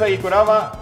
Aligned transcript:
A 0.00 0.06
Gikurama. 0.06 0.72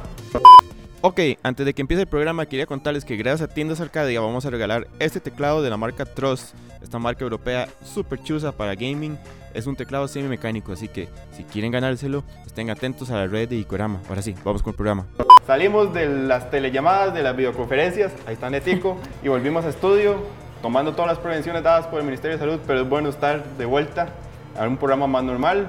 Ok, 1.01 1.21
antes 1.43 1.65
de 1.65 1.73
que 1.73 1.81
empiece 1.81 2.03
el 2.03 2.09
programa 2.09 2.45
quería 2.45 2.67
contarles 2.67 3.05
que 3.05 3.17
gracias 3.17 3.49
a 3.49 3.53
Tiendas 3.55 3.81
Arcadia 3.81 4.21
vamos 4.21 4.45
a 4.45 4.51
regalar 4.51 4.89
este 4.99 5.21
teclado 5.21 5.63
de 5.63 5.71
la 5.71 5.79
marca 5.79 6.05
Tross, 6.05 6.53
esta 6.83 6.99
marca 6.99 7.23
europea 7.23 7.67
super 7.83 8.23
chusa 8.23 8.53
para 8.53 8.75
gaming. 8.75 9.19
Es 9.55 9.67
un 9.67 9.75
teclado 9.75 10.07
semi 10.07 10.29
mecánico, 10.29 10.73
así 10.73 10.89
que 10.89 11.09
si 11.33 11.45
quieren 11.45 11.73
ganárselo, 11.73 12.25
estén 12.45 12.69
atentos 12.69 13.11
a 13.11 13.15
la 13.15 13.27
red 13.27 13.49
de 13.49 13.57
Gikurama. 13.57 14.01
Ahora 14.09 14.21
sí, 14.21 14.35
vamos 14.45 14.63
con 14.63 14.73
el 14.73 14.77
programa. 14.77 15.07
Salimos 15.47 15.95
de 15.95 16.09
las 16.09 16.51
telellamadas, 16.51 17.15
de 17.15 17.23
las 17.23 17.35
videoconferencias, 17.35 18.13
ahí 18.27 18.35
está 18.35 18.51
Netico, 18.51 18.99
y 19.23 19.29
volvimos 19.29 19.65
a 19.65 19.71
estudio, 19.71 20.17
tomando 20.61 20.93
todas 20.93 21.13
las 21.13 21.19
prevenciones 21.19 21.63
dadas 21.63 21.87
por 21.87 22.01
el 22.01 22.05
Ministerio 22.05 22.37
de 22.37 22.41
Salud, 22.41 22.61
pero 22.67 22.83
es 22.83 22.89
bueno 22.89 23.09
estar 23.09 23.43
de 23.57 23.65
vuelta 23.65 24.09
a 24.59 24.67
un 24.67 24.77
programa 24.77 25.07
más 25.07 25.25
normal. 25.25 25.69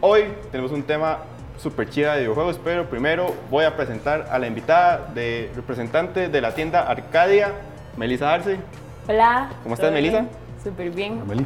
Hoy 0.00 0.24
tenemos 0.50 0.72
un 0.72 0.82
tema 0.82 1.18
super 1.60 1.88
chida 1.88 2.14
de 2.14 2.20
videojuegos, 2.20 2.58
pero 2.62 2.88
primero 2.88 3.34
voy 3.50 3.64
a 3.64 3.76
presentar 3.76 4.28
a 4.30 4.38
la 4.38 4.46
invitada 4.46 5.10
de 5.14 5.50
representante 5.54 6.28
de 6.28 6.40
la 6.40 6.54
tienda 6.54 6.82
Arcadia, 6.82 7.52
Melissa 7.96 8.32
Arce. 8.32 8.58
Hola. 9.06 9.50
¿Cómo 9.62 9.74
estás, 9.74 9.92
bien? 9.92 10.28
Súper 10.62 10.90
bien. 10.90 11.26
Meli. 11.26 11.44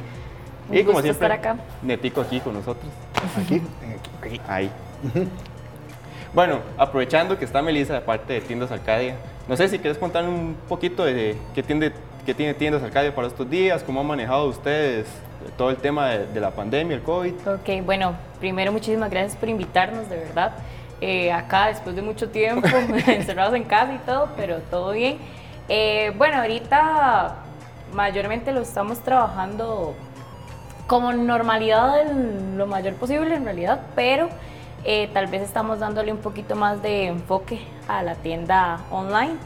Un 0.69 0.77
Y 0.77 0.85
como 0.85 1.03
siempre, 1.03 1.27
estar 1.27 1.33
acá. 1.33 1.57
Netico 1.83 2.21
aquí 2.21 2.41
con 2.41 2.55
nosotros. 2.55 2.91
Aquí, 3.43 3.63
aquí, 4.23 4.41
ahí. 4.47 4.71
Bueno, 6.35 6.61
aprovechando 6.77 7.39
que 7.39 7.45
está 7.45 7.63
Melissa 7.63 7.95
de 7.95 8.01
parte 8.03 8.35
de 8.35 8.41
Tiendas 8.43 8.71
Arcadia, 8.71 9.17
no 9.49 9.57
sé 9.57 9.69
si 9.69 9.79
quieres 9.79 9.97
contar 9.97 10.29
un 10.29 10.57
poquito 10.69 11.05
de 11.05 11.37
qué, 11.55 11.63
tiende, 11.63 11.93
qué 12.27 12.35
tiene 12.35 12.55
Tiendas 12.55 12.83
Arcadia 12.83 13.15
para 13.15 13.29
estos 13.29 13.49
días, 13.49 13.83
cómo 13.83 14.01
han 14.01 14.07
manejado 14.07 14.47
ustedes 14.47 15.07
todo 15.57 15.71
el 15.71 15.77
tema 15.77 16.09
de, 16.09 16.41
la 16.41 16.51
pandemia, 16.51 16.97
el 16.97 17.03
COVID. 17.03 17.33
Ok, 17.49 17.85
bueno, 17.85 18.15
primero 18.41 18.73
muchísimas 18.73 19.11
gracias 19.11 19.37
por 19.37 19.49
invitarnos, 19.49 20.09
de 20.09 20.17
verdad. 20.17 20.53
Eh, 21.01 21.33
acá, 21.33 21.67
después 21.69 21.95
de 21.97 22.03
mucho 22.03 22.31
tiempo, 22.31 22.69
encerrados 23.07 23.55
en 23.55 23.65
casa 23.65 23.95
y 23.95 23.99
todo, 23.99 24.31
pero 24.37 24.59
todo 24.71 24.93
bien. 24.93 25.19
Eh, 25.69 26.13
bueno, 26.17 26.39
ahorita 26.39 27.37
mayormente 27.93 28.53
lo 28.53 28.61
estamos 28.61 28.99
trabajando 29.01 29.95
como 30.87 31.13
normalidad 31.13 32.05
lo 32.57 32.67
mayor 32.67 32.95
posible 32.95 33.35
en 33.35 33.45
realidad, 33.45 33.81
pero 33.95 34.29
eh, 34.85 35.09
tal 35.15 35.27
vez 35.29 35.43
estamos 35.43 35.79
dándole 35.79 36.13
un 36.13 36.19
poquito 36.19 36.57
más 36.57 36.83
de 36.83 37.07
enfoque 37.07 37.61
a 37.89 38.03
la 38.03 38.17
tienda 38.17 38.81
online 38.91 39.37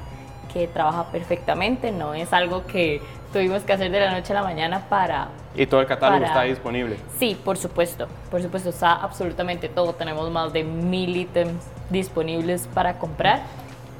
que 0.52 0.66
trabaja 0.66 1.04
perfectamente, 1.12 1.92
no 1.92 2.14
es 2.14 2.32
algo 2.32 2.66
que 2.66 3.00
tuvimos 3.32 3.62
que 3.62 3.72
hacer 3.72 3.90
de 3.90 4.00
la 4.00 4.12
noche 4.12 4.32
a 4.32 4.36
la 4.36 4.42
mañana 4.42 4.86
para... 4.88 5.28
Y 5.58 5.66
todo 5.66 5.80
el 5.80 5.86
catálogo 5.88 6.20
Para- 6.20 6.32
está 6.32 6.42
disponible. 6.42 6.96
Sí, 7.18 7.36
por 7.44 7.58
supuesto, 7.58 8.06
por 8.30 8.40
supuesto, 8.40 8.70
está 8.70 8.92
absolutamente 8.92 9.68
todo, 9.68 9.92
tenemos 9.92 10.30
más 10.30 10.52
de 10.52 10.62
mil 10.62 11.16
ítems 11.16 11.64
disponibles 11.90 12.68
para 12.72 12.98
comprar. 12.98 13.42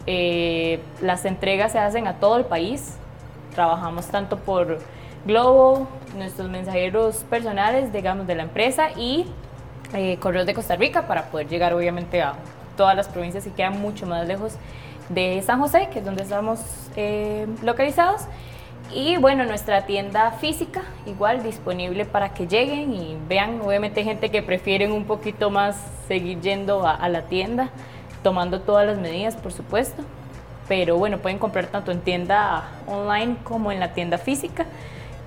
Eh, 0.06 0.80
las 1.00 1.24
entregas 1.24 1.72
se 1.72 1.80
hacen 1.80 2.06
a 2.06 2.14
todo 2.14 2.36
el 2.36 2.44
país, 2.44 2.96
trabajamos 3.54 4.06
tanto 4.06 4.38
por 4.38 4.78
Globo, 5.26 5.88
nuestros 6.16 6.48
mensajeros 6.48 7.16
personales, 7.24 7.92
digamos, 7.92 8.28
de 8.28 8.36
la 8.36 8.44
empresa 8.44 8.92
y 8.96 9.26
eh, 9.94 10.16
Correos 10.20 10.46
de 10.46 10.54
Costa 10.54 10.76
Rica 10.76 11.08
para 11.08 11.24
poder 11.24 11.48
llegar 11.48 11.74
obviamente 11.74 12.22
a 12.22 12.34
todas 12.76 12.94
las 12.94 13.08
provincias 13.08 13.42
que 13.42 13.50
quedan 13.50 13.80
mucho 13.80 14.06
más 14.06 14.28
lejos 14.28 14.54
de 15.08 15.42
San 15.42 15.58
José, 15.58 15.88
que 15.92 15.98
es 15.98 16.04
donde 16.04 16.22
estamos 16.22 16.60
eh, 16.94 17.48
localizados. 17.62 18.22
Y 18.92 19.16
bueno, 19.18 19.44
nuestra 19.44 19.84
tienda 19.84 20.30
física 20.32 20.82
igual 21.06 21.42
disponible 21.42 22.04
para 22.04 22.30
que 22.32 22.46
lleguen 22.46 22.94
y 22.94 23.16
vean, 23.28 23.60
obviamente 23.60 24.02
gente 24.02 24.30
que 24.30 24.42
prefieren 24.42 24.92
un 24.92 25.04
poquito 25.04 25.50
más 25.50 25.76
seguir 26.06 26.40
yendo 26.40 26.86
a, 26.86 26.94
a 26.94 27.08
la 27.08 27.22
tienda, 27.22 27.68
tomando 28.22 28.60
todas 28.60 28.86
las 28.86 28.98
medidas, 28.98 29.36
por 29.36 29.52
supuesto. 29.52 30.02
Pero 30.68 30.96
bueno, 30.96 31.18
pueden 31.18 31.38
comprar 31.38 31.66
tanto 31.66 31.92
en 31.92 32.00
tienda 32.00 32.68
online 32.86 33.36
como 33.44 33.72
en 33.72 33.80
la 33.80 33.92
tienda 33.92 34.18
física 34.18 34.66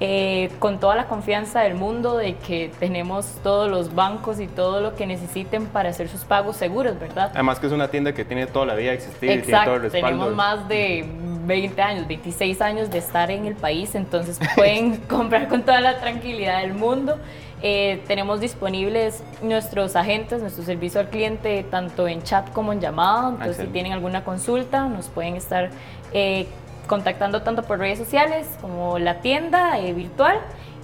eh, 0.03 0.49
con 0.57 0.79
toda 0.79 0.95
la 0.95 1.05
confianza 1.05 1.59
del 1.61 1.75
mundo 1.75 2.17
de 2.17 2.35
que 2.35 2.71
tenemos 2.79 3.27
todos 3.43 3.69
los 3.69 3.93
bancos 3.93 4.39
y 4.39 4.47
todo 4.47 4.81
lo 4.81 4.95
que 4.95 5.05
necesiten 5.05 5.67
para 5.67 5.89
hacer 5.89 6.09
sus 6.09 6.21
pagos 6.25 6.57
seguros, 6.57 6.99
¿verdad? 6.99 7.29
Además 7.35 7.59
que 7.59 7.67
es 7.67 7.71
una 7.71 7.87
tienda 7.89 8.11
que 8.11 8.25
tiene 8.25 8.47
toda 8.47 8.65
la 8.65 8.73
vida 8.73 8.93
existir 8.93 9.29
y 9.29 9.41
tiene 9.43 9.63
todo 9.63 9.75
el 9.75 9.85
Exacto, 9.85 9.93
respaldo. 9.93 10.07
tenemos 10.07 10.35
más 10.35 10.67
de 10.67 11.05
20 11.51 11.81
años, 11.81 12.07
26 12.07 12.61
años 12.61 12.89
de 12.89 12.97
estar 12.97 13.29
en 13.29 13.45
el 13.45 13.55
país, 13.55 13.93
entonces 13.95 14.39
pueden 14.55 14.97
comprar 15.09 15.47
con 15.47 15.63
toda 15.63 15.81
la 15.81 15.99
tranquilidad 15.99 16.61
del 16.61 16.73
mundo. 16.73 17.17
Eh, 17.61 18.01
tenemos 18.07 18.39
disponibles 18.39 19.23
nuestros 19.41 19.95
agentes, 19.95 20.41
nuestro 20.41 20.63
servicio 20.63 20.99
al 20.99 21.09
cliente, 21.09 21.63
tanto 21.69 22.07
en 22.07 22.23
chat 22.23 22.51
como 22.53 22.73
en 22.73 22.79
llamada. 22.79 23.29
Entonces, 23.29 23.45
si 23.45 23.49
Excelente. 23.51 23.73
tienen 23.73 23.91
alguna 23.91 24.23
consulta, 24.23 24.87
nos 24.87 25.09
pueden 25.09 25.35
estar 25.35 25.69
eh, 26.13 26.47
contactando 26.87 27.41
tanto 27.41 27.63
por 27.63 27.79
redes 27.79 27.99
sociales 27.99 28.47
como 28.61 28.97
la 28.97 29.21
tienda 29.21 29.79
eh, 29.79 29.93
virtual 29.93 30.39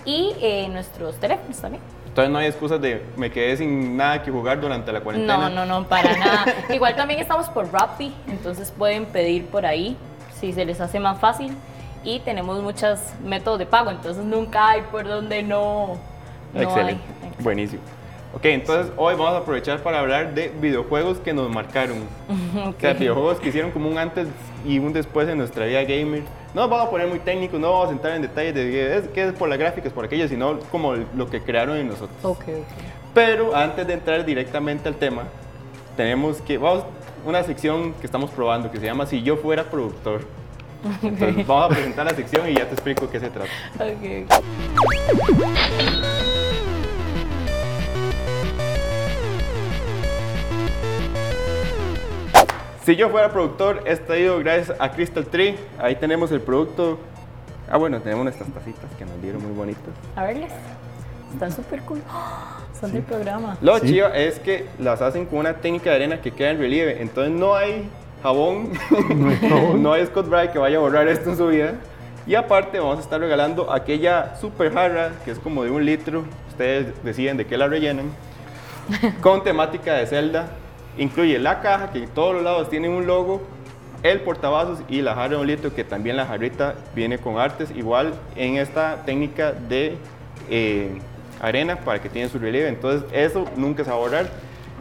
y 0.05 0.34
eh, 0.41 0.67
nuestros 0.69 1.19
teléfonos 1.19 1.57
también. 1.57 1.84
Entonces 2.07 2.31
no 2.31 2.39
hay 2.39 2.47
excusas 2.47 2.81
de 2.81 3.03
me 3.16 3.29
quedé 3.29 3.57
sin 3.57 3.95
nada 3.95 4.23
que 4.23 4.31
jugar 4.31 4.59
durante 4.59 4.91
la 4.91 5.01
cuarentena. 5.01 5.49
No, 5.49 5.49
no, 5.49 5.66
no, 5.66 5.88
para 5.88 6.17
nada. 6.17 6.45
Igual 6.73 6.95
también 6.95 7.19
estamos 7.19 7.47
por 7.49 7.72
Rappi, 7.72 8.13
entonces 8.28 8.72
pueden 8.72 9.05
pedir 9.05 9.45
por 9.45 9.66
ahí 9.66 9.95
si 10.39 10.53
se 10.53 10.65
les 10.65 10.79
hace 10.81 10.99
más 10.99 11.19
fácil. 11.19 11.53
Y 12.03 12.19
tenemos 12.19 12.61
muchos 12.61 12.99
métodos 13.23 13.59
de 13.59 13.65
pago, 13.65 13.91
entonces 13.91 14.23
nunca 14.23 14.69
hay 14.69 14.81
por 14.91 15.07
donde 15.07 15.43
no, 15.43 15.97
no 16.53 16.61
Excelente, 16.61 17.03
hay. 17.23 17.43
buenísimo. 17.43 17.81
Ok, 18.33 18.45
entonces 18.45 18.91
hoy 18.97 19.15
vamos 19.15 19.33
a 19.33 19.37
aprovechar 19.37 19.81
para 19.81 19.99
hablar 19.99 20.33
de 20.33 20.49
videojuegos 20.49 21.17
que 21.17 21.33
nos 21.33 21.49
marcaron. 21.49 21.97
O 22.67 22.79
sea, 22.79 22.93
videojuegos 22.93 23.39
que 23.39 23.49
hicieron 23.49 23.71
como 23.71 23.89
un 23.89 23.97
antes 23.97 24.27
y 24.65 24.79
un 24.79 24.93
después 24.93 25.27
en 25.27 25.37
nuestra 25.37 25.65
vida 25.65 25.83
gamer. 25.83 26.23
No 26.53 26.61
nos 26.61 26.69
vamos 26.69 26.87
a 26.87 26.89
poner 26.91 27.07
muy 27.07 27.19
técnicos, 27.19 27.59
no 27.59 27.71
vamos 27.71 27.89
a 27.89 27.91
entrar 27.91 28.15
en 28.15 28.21
detalles 28.21 28.53
de 28.53 28.71
qué 28.71 28.95
es, 28.97 29.07
qué 29.09 29.27
es 29.27 29.33
por 29.33 29.49
las 29.49 29.57
gráficas, 29.57 29.91
por 29.91 30.05
aquello, 30.05 30.27
sino 30.27 30.59
como 30.71 30.93
lo 30.95 31.29
que 31.29 31.41
crearon 31.41 31.77
en 31.77 31.87
nosotros. 31.87 32.17
Ok, 32.23 32.41
ok. 32.41 32.47
Pero 33.13 33.55
antes 33.55 33.85
de 33.87 33.93
entrar 33.93 34.23
directamente 34.25 34.87
al 34.87 34.95
tema, 34.95 35.23
tenemos 35.95 36.41
que, 36.41 36.57
vamos, 36.57 36.83
una 37.27 37.43
sección 37.43 37.93
que 37.93 38.05
estamos 38.05 38.31
probando 38.31 38.71
que 38.71 38.79
se 38.79 38.85
llama 38.85 39.05
Si 39.05 39.21
yo 39.21 39.35
fuera 39.38 39.65
productor. 39.65 40.21
Entonces 41.03 41.45
vamos 41.45 41.65
a 41.65 41.69
presentar 41.75 42.05
la 42.05 42.13
sección 42.15 42.49
y 42.49 42.53
ya 42.53 42.65
te 42.65 42.73
explico 42.73 43.09
qué 43.09 43.19
se 43.19 43.29
trata. 43.29 43.51
Ok, 43.75 44.25
ok. 44.25 44.43
Si 52.85 52.95
yo 52.95 53.09
fuera 53.09 53.33
productor, 53.33 53.83
he 53.85 53.97
traído 53.97 54.39
gracias 54.39 54.79
a 54.79 54.91
Crystal 54.91 55.25
Tree. 55.25 55.57
Ahí 55.77 55.97
tenemos 55.97 56.31
el 56.31 56.39
producto. 56.39 56.97
Ah, 57.69 57.75
bueno, 57.75 57.99
tenemos 57.99 58.23
nuestras 58.23 58.49
tacitas 58.49 58.89
que 58.97 59.03
nos 59.03 59.21
dieron 59.21 59.43
muy 59.43 59.51
bonitas. 59.51 59.93
A 60.16 60.23
verles. 60.23 60.53
Están 61.33 61.51
súper 61.51 61.81
cool. 61.81 62.01
¡Ah! 62.09 62.59
Son 62.79 62.91
del 62.91 63.03
programa. 63.03 63.57
Lo 63.61 63.79
chido 63.79 64.07
es 64.13 64.40
que 64.40 64.66
las 64.78 65.02
hacen 65.02 65.25
con 65.25 65.40
una 65.40 65.55
técnica 65.55 65.90
de 65.90 65.96
arena 65.96 66.22
que 66.22 66.31
queda 66.31 66.52
en 66.52 66.59
relieve. 66.59 67.02
Entonces 67.02 67.34
no 67.34 67.55
hay 67.55 67.90
jabón, 68.22 68.72
no 69.78 69.93
hay 69.93 70.05
Scott 70.07 70.28
Bright 70.29 70.52
que 70.52 70.59
vaya 70.59 70.78
a 70.78 70.79
borrar 70.79 71.07
esto 71.07 71.31
en 71.31 71.37
su 71.37 71.47
vida. 71.47 71.73
Y 72.28 72.35
aparte 72.35 72.79
vamos 72.79 72.97
a 72.97 73.02
estar 73.02 73.19
regalando 73.19 73.72
aquella 73.72 74.35
super 74.40 74.72
jarra 74.73 75.11
que 75.25 75.31
es 75.31 75.40
como 75.40 75.63
de 75.63 75.72
un 75.72 75.85
litro. 75.85 76.25
Ustedes 76.49 76.93
deciden 77.03 77.37
de 77.37 77.46
qué 77.46 77.57
la 77.57 77.67
rellenan. 77.67 78.11
Con 79.22 79.43
temática 79.43 79.93
de 79.93 80.05
Zelda. 80.05 80.47
Incluye 80.97 81.40
la 81.40 81.61
caja 81.61 81.91
que 81.91 81.99
en 81.99 82.09
todos 82.09 82.35
los 82.35 82.43
lados 82.43 82.69
tiene 82.69 82.90
un 82.90 83.07
logo. 83.07 83.41
El 84.03 84.22
portavasos 84.22 84.79
y 84.87 85.02
la 85.02 85.16
jarra 85.16 85.29
de 85.29 85.37
un 85.37 85.47
litro 85.47 85.73
que 85.73 85.84
también 85.84 86.17
la 86.17 86.25
jarrita 86.28 86.75
viene 86.93 87.17
con 87.17 87.40
artes. 87.40 87.72
Igual 87.75 88.13
en 88.35 88.57
esta 88.57 89.03
técnica 89.05 89.52
de 89.53 89.97
eh, 90.49 90.99
arena 91.39 91.78
para 91.78 92.01
que 92.01 92.09
tiene 92.09 92.29
su 92.29 92.39
relieve. 92.39 92.69
Entonces 92.69 93.03
eso 93.11 93.45
nunca 93.55 93.84
se 93.84 93.89
va 93.89 93.95
a 93.95 93.99
borrar. 93.99 94.29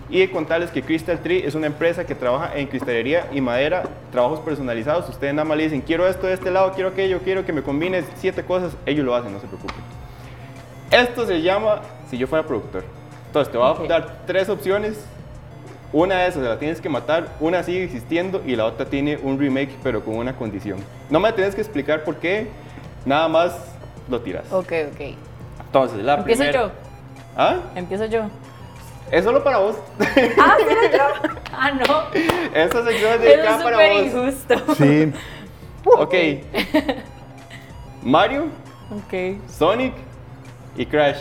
Y 0.08 0.28
contarles 0.28 0.70
que 0.70 0.82
Crystal 0.82 1.18
Tree 1.18 1.44
es 1.44 1.56
una 1.56 1.66
empresa 1.66 2.06
que 2.06 2.14
trabaja 2.14 2.56
en 2.56 2.68
cristalería 2.68 3.26
y 3.32 3.40
madera, 3.40 3.82
trabajos 4.12 4.38
personalizados. 4.40 5.08
Ustedes 5.08 5.34
nada 5.34 5.44
más 5.44 5.56
le 5.56 5.64
dicen, 5.64 5.80
quiero 5.80 6.06
esto 6.06 6.28
de 6.28 6.34
este 6.34 6.50
lado, 6.50 6.72
quiero 6.72 6.90
aquello, 6.90 7.18
quiero 7.24 7.44
que 7.44 7.52
me 7.52 7.62
combines 7.62 8.04
siete 8.16 8.44
cosas. 8.44 8.76
Ellos 8.86 9.04
lo 9.04 9.16
hacen, 9.16 9.32
no 9.32 9.40
se 9.40 9.48
preocupen. 9.48 9.76
Esto 10.92 11.26
se 11.26 11.42
llama 11.42 11.80
si 12.08 12.16
yo 12.18 12.28
fuera 12.28 12.46
productor. 12.46 12.84
Entonces 13.26 13.50
te 13.50 13.58
voy 13.58 13.84
a 13.84 13.88
dar 13.88 14.18
tres 14.26 14.48
opciones. 14.48 15.04
Una 15.92 16.20
de 16.20 16.28
esas 16.28 16.42
la 16.42 16.58
tienes 16.58 16.80
que 16.80 16.88
matar, 16.88 17.28
una 17.40 17.62
sigue 17.62 17.84
existiendo 17.84 18.42
y 18.44 18.54
la 18.56 18.66
otra 18.66 18.86
tiene 18.86 19.18
un 19.22 19.38
remake 19.38 19.70
pero 19.82 20.04
con 20.04 20.16
una 20.16 20.36
condición. 20.36 20.78
No 21.10 21.20
me 21.20 21.32
tienes 21.32 21.54
que 21.54 21.60
explicar 21.60 22.04
por 22.04 22.16
qué, 22.16 22.48
nada 23.04 23.28
más 23.28 23.56
lo 24.08 24.20
tiras. 24.20 24.52
Ok, 24.52 24.72
ok. 24.92 25.16
Entonces, 25.76 26.04
la 26.04 26.14
Empiezo 26.14 26.42
primera... 26.42 26.62
yo. 26.66 26.70
¿Ah? 27.36 27.56
Empiezo 27.74 28.04
yo. 28.06 28.22
Es 29.10 29.24
solo 29.24 29.44
para 29.44 29.58
vos. 29.58 29.76
Ah, 30.38 30.56
¿era 30.68 30.96
yo? 30.96 31.30
Ah, 31.52 31.70
no. 31.72 32.18
Esta 32.54 32.84
sección 32.84 33.12
es 33.12 33.20
dedicada 33.20 33.56
es 33.58 33.62
para 33.62 33.76
súper 33.76 33.92
vos. 33.92 34.06
injusto. 34.06 34.74
Sí, 34.74 35.12
Ok. 35.84 36.14
Mario, 38.02 38.46
Ok. 38.90 39.38
Sonic 39.50 39.92
y 40.76 40.86
Crash. 40.86 41.18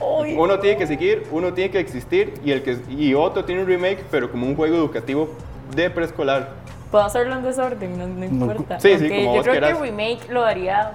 Uno 0.00 0.58
tiene 0.60 0.78
que 0.78 0.86
seguir, 0.86 1.26
uno 1.30 1.52
tiene 1.52 1.70
que 1.70 1.78
existir 1.78 2.32
y, 2.42 2.52
el 2.52 2.62
que, 2.62 2.78
y 2.88 3.12
otro 3.14 3.44
tiene 3.44 3.60
un 3.62 3.66
remake, 3.68 4.02
pero 4.10 4.30
como 4.30 4.46
un 4.46 4.56
juego 4.56 4.76
educativo 4.76 5.28
de 5.74 5.90
preescolar. 5.90 6.48
Puedo 6.90 7.04
hacerlo 7.04 7.34
en 7.36 7.42
desorden, 7.42 7.98
no, 7.98 8.06
no 8.06 8.24
importa. 8.24 8.80
Sí, 8.80 8.98
sí, 8.98 9.08
como 9.08 9.20
Yo 9.20 9.28
vos 9.32 9.42
creo 9.42 9.52
quieras. 9.52 9.70
que 9.72 9.76
el 9.76 9.82
remake 9.82 10.30
lo 10.30 10.42
haría 10.44 10.92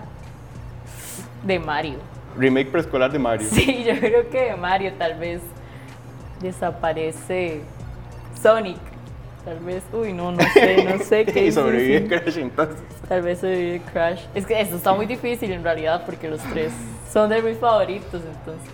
de 1.43 1.59
Mario. 1.59 1.97
Remake 2.37 2.69
preescolar 2.71 3.11
de 3.11 3.19
Mario. 3.19 3.47
Sí, 3.49 3.83
yo 3.85 3.97
creo 3.99 4.29
que 4.29 4.55
Mario 4.55 4.93
tal 4.97 5.15
vez 5.19 5.41
desaparece 6.41 7.61
Sonic. 8.41 8.77
Tal 9.43 9.59
vez, 9.59 9.83
uy, 9.93 10.11
no, 10.11 10.31
no 10.31 10.41
sé, 10.53 10.83
no 10.83 10.97
sé 11.03 11.23
qué 11.25 11.45
y 11.45 11.51
sobrevive. 11.51 12.07
Crash 12.07 12.37
entonces. 12.37 12.77
Tal 13.07 13.21
vez 13.21 13.39
sobrevive 13.39 13.81
Crash. 13.93 14.21
Es 14.33 14.45
que 14.45 14.59
esto 14.59 14.75
está 14.75 14.93
muy 14.93 15.05
difícil 15.05 15.51
en 15.51 15.63
realidad 15.63 16.03
porque 16.05 16.27
los 16.27 16.41
tres 16.51 16.71
son 17.11 17.29
de 17.29 17.41
mis 17.43 17.57
favoritos, 17.57 18.21
entonces. 18.25 18.69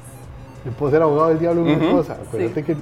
yo 0.65 0.71
puedo 0.71 0.91
ser 0.91 1.01
abogado 1.01 1.29
del 1.29 1.39
diablo 1.39 1.61
en 1.67 1.75
una 1.75 1.85
Ujú. 1.85 1.97
cosa. 1.97 2.13
Acuérdate 2.13 2.63
que 2.63 2.75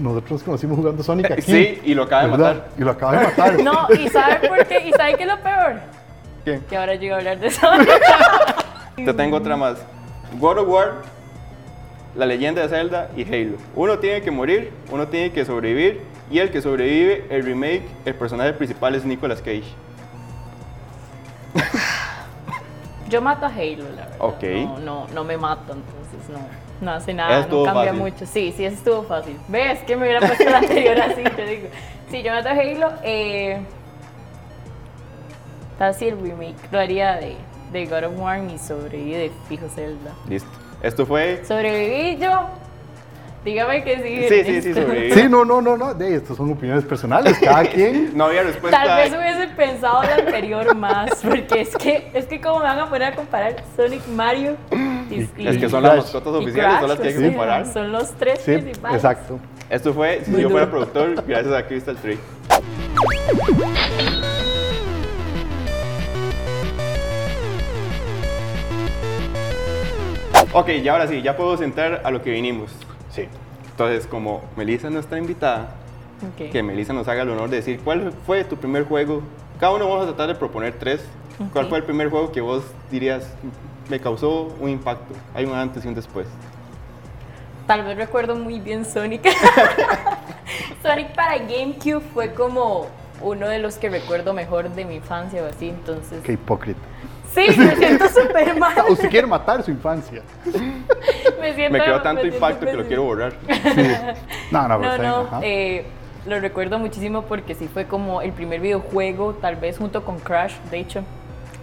nosotros 0.00 0.32
nos 0.32 0.42
conocimos 0.42 0.76
jugando 0.78 1.02
Sonic 1.04 1.30
aquí. 1.30 1.42
Sí, 1.42 1.80
y 1.84 1.94
lo 1.94 2.02
acaba 2.04 2.24
de 2.24 2.30
¿verdad? 2.32 2.54
matar. 2.56 2.68
Y 2.76 2.80
lo 2.82 2.90
acaba 2.90 3.12
de 3.18 3.24
matar. 3.24 3.62
No, 3.62 3.86
¿y 3.96 4.08
sabe 4.08 4.48
por 4.48 4.66
qué? 4.66 4.88
¿Y 4.88 4.92
sabe 4.92 5.14
qué 5.14 5.22
es 5.22 5.28
lo 5.28 5.38
peor? 5.40 5.74
¿Qué? 6.44 6.60
Que 6.68 6.76
ahora 6.76 6.94
llego 6.96 7.14
a 7.14 7.18
hablar 7.18 7.38
de 7.38 7.50
Sonic. 7.52 7.88
Te 8.96 9.14
tengo 9.14 9.36
otra 9.36 9.56
más. 9.56 9.78
God 10.40 10.58
of 10.58 10.68
War, 10.68 11.02
La 12.14 12.26
Leyenda 12.26 12.62
de 12.62 12.68
Zelda 12.68 13.10
y 13.16 13.22
Halo. 13.22 13.56
Uno 13.74 13.98
tiene 13.98 14.22
que 14.22 14.30
morir, 14.30 14.72
uno 14.90 15.08
tiene 15.08 15.32
que 15.32 15.44
sobrevivir 15.44 16.02
y 16.30 16.38
el 16.38 16.50
que 16.50 16.60
sobrevive, 16.60 17.26
el 17.30 17.44
remake, 17.44 17.82
el 18.04 18.14
personaje 18.14 18.52
principal 18.52 18.94
es 18.94 19.04
Nicolas 19.04 19.40
Cage. 19.40 19.64
Yo 23.08 23.22
mato 23.22 23.46
a 23.46 23.48
Halo, 23.48 23.84
la 23.96 24.04
verdad. 24.04 24.16
Ok. 24.18 24.42
No, 24.42 24.78
no, 24.78 25.06
no 25.14 25.24
me 25.24 25.38
mato, 25.38 25.72
entonces 25.72 26.28
no, 26.30 26.40
no 26.82 26.92
hace 26.92 27.14
nada, 27.14 27.46
no 27.46 27.64
cambia 27.64 27.84
fácil. 27.84 28.00
mucho. 28.00 28.26
Sí, 28.26 28.52
sí, 28.54 28.64
eso 28.66 28.76
estuvo 28.76 29.02
fácil. 29.04 29.38
¿Ves? 29.48 29.80
Que 29.80 29.96
me 29.96 30.02
hubiera 30.02 30.20
puesto 30.20 30.46
el 30.46 30.54
anterior 30.54 31.00
así, 31.00 31.22
te 31.22 31.46
digo. 31.46 31.68
Sí, 32.10 32.22
yo 32.22 32.32
mato 32.32 32.48
a 32.50 32.52
Halo. 32.52 32.92
Eh, 33.02 33.60
si 35.96 36.08
el 36.08 36.20
remake 36.20 36.56
lo 36.70 36.78
haría 36.80 37.16
de, 37.16 37.36
de 37.72 37.86
God 37.86 38.04
of 38.04 38.18
War 38.18 38.40
y 38.44 38.58
sobreviví 38.58 39.12
de 39.12 39.30
fijo 39.48 39.68
Zelda. 39.68 40.12
Listo. 40.28 40.48
Esto 40.82 41.04
fue... 41.06 41.42
¿Sobreviví 41.46 42.18
yo? 42.22 42.48
Dígame 43.44 43.82
que 43.84 43.96
sí. 43.96 44.28
Sí, 44.28 44.44
sí, 44.44 44.62
sí, 44.62 44.74
sobreviví. 44.74 45.12
Sí, 45.12 45.28
no, 45.28 45.44
no, 45.44 45.60
no, 45.62 45.76
no. 45.76 45.94
De, 45.94 46.16
estos 46.16 46.36
son 46.36 46.52
opiniones 46.52 46.84
personales, 46.84 47.38
cada 47.38 47.62
quien. 47.70 48.16
No 48.16 48.24
había 48.24 48.42
respuesta. 48.42 48.82
Tal 48.84 48.96
vez 48.98 49.18
hubiese 49.18 49.54
pensado 49.54 50.02
el 50.02 50.26
anterior 50.26 50.74
más, 50.74 51.10
porque 51.22 51.60
es 51.62 51.74
que, 51.76 52.10
es 52.14 52.26
que 52.26 52.40
como 52.40 52.58
me 52.58 52.64
van 52.64 52.78
a 52.80 52.88
poner 52.90 53.12
a 53.12 53.14
comparar 53.14 53.56
Sonic, 53.76 54.06
Mario 54.08 54.56
y, 55.10 55.22
y- 55.40 55.48
Es 55.48 55.56
que 55.56 55.68
son 55.68 55.82
las 55.82 55.96
mascotas 55.96 56.34
oficiales, 56.34 56.78
son 56.80 56.86
Crash, 56.86 56.88
las 56.88 57.00
que 57.00 57.08
hay 57.08 57.14
que 57.14 57.28
comparar. 57.28 57.66
Son 57.72 57.92
los 57.92 58.10
tres 58.12 58.40
Sí, 58.40 58.52
principales. 58.58 58.96
exacto. 58.96 59.38
Esto 59.70 59.94
fue 59.94 60.22
Si 60.24 60.30
Muy 60.30 60.42
yo 60.42 60.50
fuera 60.50 60.68
productor, 60.70 61.24
gracias 61.26 61.54
a 61.54 61.66
Crystal 61.66 61.96
Tree. 61.96 62.18
Ok, 70.52 70.68
y 70.70 70.88
ahora 70.88 71.06
sí, 71.06 71.20
ya 71.22 71.36
puedo 71.36 71.62
entrar 71.62 72.00
a 72.04 72.10
lo 72.10 72.22
que 72.22 72.30
vinimos. 72.30 72.70
Sí. 73.10 73.28
Entonces, 73.70 74.06
como 74.06 74.42
Melissa 74.56 74.88
es 74.88 74.92
nuestra 74.92 75.18
invitada, 75.18 75.74
Ok. 76.34 76.50
que 76.50 76.62
Melissa 76.62 76.92
nos 76.92 77.06
haga 77.06 77.22
el 77.22 77.30
honor 77.30 77.48
de 77.50 77.56
decir 77.56 77.80
cuál 77.84 78.12
fue 78.26 78.44
tu 78.44 78.56
primer 78.56 78.84
juego. 78.84 79.22
Cada 79.60 79.72
uno 79.74 79.88
vamos 79.88 80.04
a 80.04 80.06
tratar 80.06 80.28
de 80.28 80.34
proponer 80.34 80.74
tres. 80.78 81.04
¿Cuál 81.52 81.66
Ok. 81.66 81.68
fue 81.70 81.78
el 81.78 81.84
primer 81.84 82.08
juego 82.10 82.32
que 82.32 82.40
vos 82.40 82.64
dirías 82.90 83.28
me 83.88 84.00
causó 84.00 84.54
un 84.58 84.70
impacto? 84.70 85.14
Hay 85.34 85.44
un 85.44 85.54
antes 85.54 85.84
y 85.84 85.88
un 85.88 85.94
después. 85.94 86.26
Tal 87.66 87.84
vez 87.84 87.96
recuerdo 87.96 88.34
muy 88.34 88.58
bien 88.60 88.84
Sonic. 88.84 89.28
Sonic 90.82 91.14
para 91.14 91.36
GameCube 91.38 92.00
fue 92.14 92.32
como 92.32 92.86
uno 93.20 93.46
de 93.48 93.58
los 93.58 93.76
que 93.76 93.90
recuerdo 93.90 94.32
mejor 94.32 94.70
de 94.70 94.84
mi 94.84 94.96
infancia 94.96 95.42
o 95.42 95.46
así, 95.46 95.68
entonces... 95.68 96.22
Qué 96.24 96.32
hipócrita. 96.32 96.80
Sí, 97.46 97.58
me 97.60 97.76
siento 97.76 98.08
súper 98.08 98.58
mal. 98.58 98.74
Usted 98.88 99.08
quiere 99.10 99.26
matar 99.26 99.62
su 99.62 99.70
infancia. 99.70 100.22
Me, 101.40 101.54
siento, 101.54 101.78
Me 101.78 101.84
quedó 101.84 102.02
tanto 102.02 102.22
siento 102.22 102.36
impacto 102.36 102.66
que 102.66 102.72
lo 102.72 102.84
quiero 102.86 103.04
borrar. 103.04 103.32
No, 104.50 104.66
no, 104.66 104.78
pero 104.80 104.80
No, 104.80 104.90
está 104.90 104.96
bien, 105.02 105.10
no, 105.10 105.16
ajá. 105.20 105.40
eh, 105.42 105.86
lo 106.26 106.40
recuerdo 106.40 106.78
muchísimo 106.78 107.22
porque 107.22 107.54
sí 107.54 107.68
fue 107.68 107.86
como 107.86 108.22
el 108.22 108.32
primer 108.32 108.60
videojuego, 108.60 109.34
tal 109.34 109.56
vez 109.56 109.78
junto 109.78 110.04
con 110.04 110.18
Crash, 110.18 110.54
de 110.70 110.78
hecho, 110.80 111.02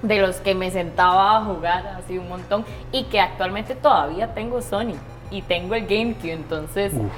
de 0.01 0.19
los 0.19 0.37
que 0.37 0.55
me 0.55 0.71
sentaba 0.71 1.37
a 1.37 1.41
jugar 1.43 1.87
así 1.99 2.17
un 2.17 2.29
montón 2.29 2.63
y 2.91 3.05
que 3.05 3.19
actualmente 3.19 3.75
todavía 3.75 4.33
tengo 4.33 4.61
Sony 4.61 4.93
y 5.31 5.41
tengo 5.41 5.75
el 5.75 5.85
GameCube, 5.87 6.31
entonces 6.31 6.93
Uf. 6.93 7.11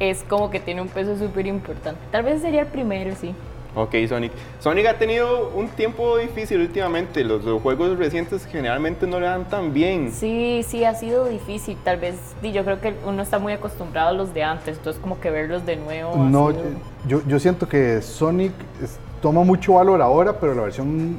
es 0.00 0.24
como 0.24 0.50
que 0.50 0.60
tiene 0.60 0.80
un 0.82 0.88
peso 0.88 1.16
súper 1.16 1.46
importante. 1.46 2.00
Tal 2.10 2.22
vez 2.24 2.40
sería 2.42 2.62
el 2.62 2.66
primero, 2.68 3.14
sí. 3.14 3.34
Ok, 3.76 3.94
Sonic. 4.08 4.30
Sonic 4.60 4.86
ha 4.86 4.98
tenido 4.98 5.48
un 5.50 5.68
tiempo 5.68 6.16
difícil 6.18 6.60
últimamente. 6.60 7.24
Los, 7.24 7.44
los 7.44 7.60
juegos 7.60 7.98
recientes 7.98 8.46
generalmente 8.46 9.06
no 9.06 9.18
le 9.18 9.26
dan 9.26 9.48
tan 9.48 9.72
bien. 9.72 10.12
Sí, 10.12 10.64
sí, 10.66 10.84
ha 10.84 10.94
sido 10.94 11.26
difícil. 11.26 11.76
Tal 11.82 11.98
vez, 11.98 12.14
y 12.42 12.52
yo 12.52 12.64
creo 12.64 12.80
que 12.80 12.94
uno 13.04 13.22
está 13.22 13.38
muy 13.38 13.52
acostumbrado 13.52 14.10
a 14.10 14.12
los 14.12 14.32
de 14.32 14.44
antes, 14.44 14.78
entonces 14.78 15.00
como 15.02 15.18
que 15.20 15.30
verlos 15.30 15.66
de 15.66 15.76
nuevo. 15.76 16.16
No, 16.16 16.50
sido- 16.50 16.62
yo, 17.08 17.22
yo 17.26 17.38
siento 17.40 17.68
que 17.68 18.00
Sonic 18.00 18.52
es- 18.82 18.98
toma 19.20 19.42
mucho 19.42 19.74
valor 19.74 20.00
ahora, 20.02 20.38
pero 20.38 20.54
la 20.54 20.62
versión 20.62 21.18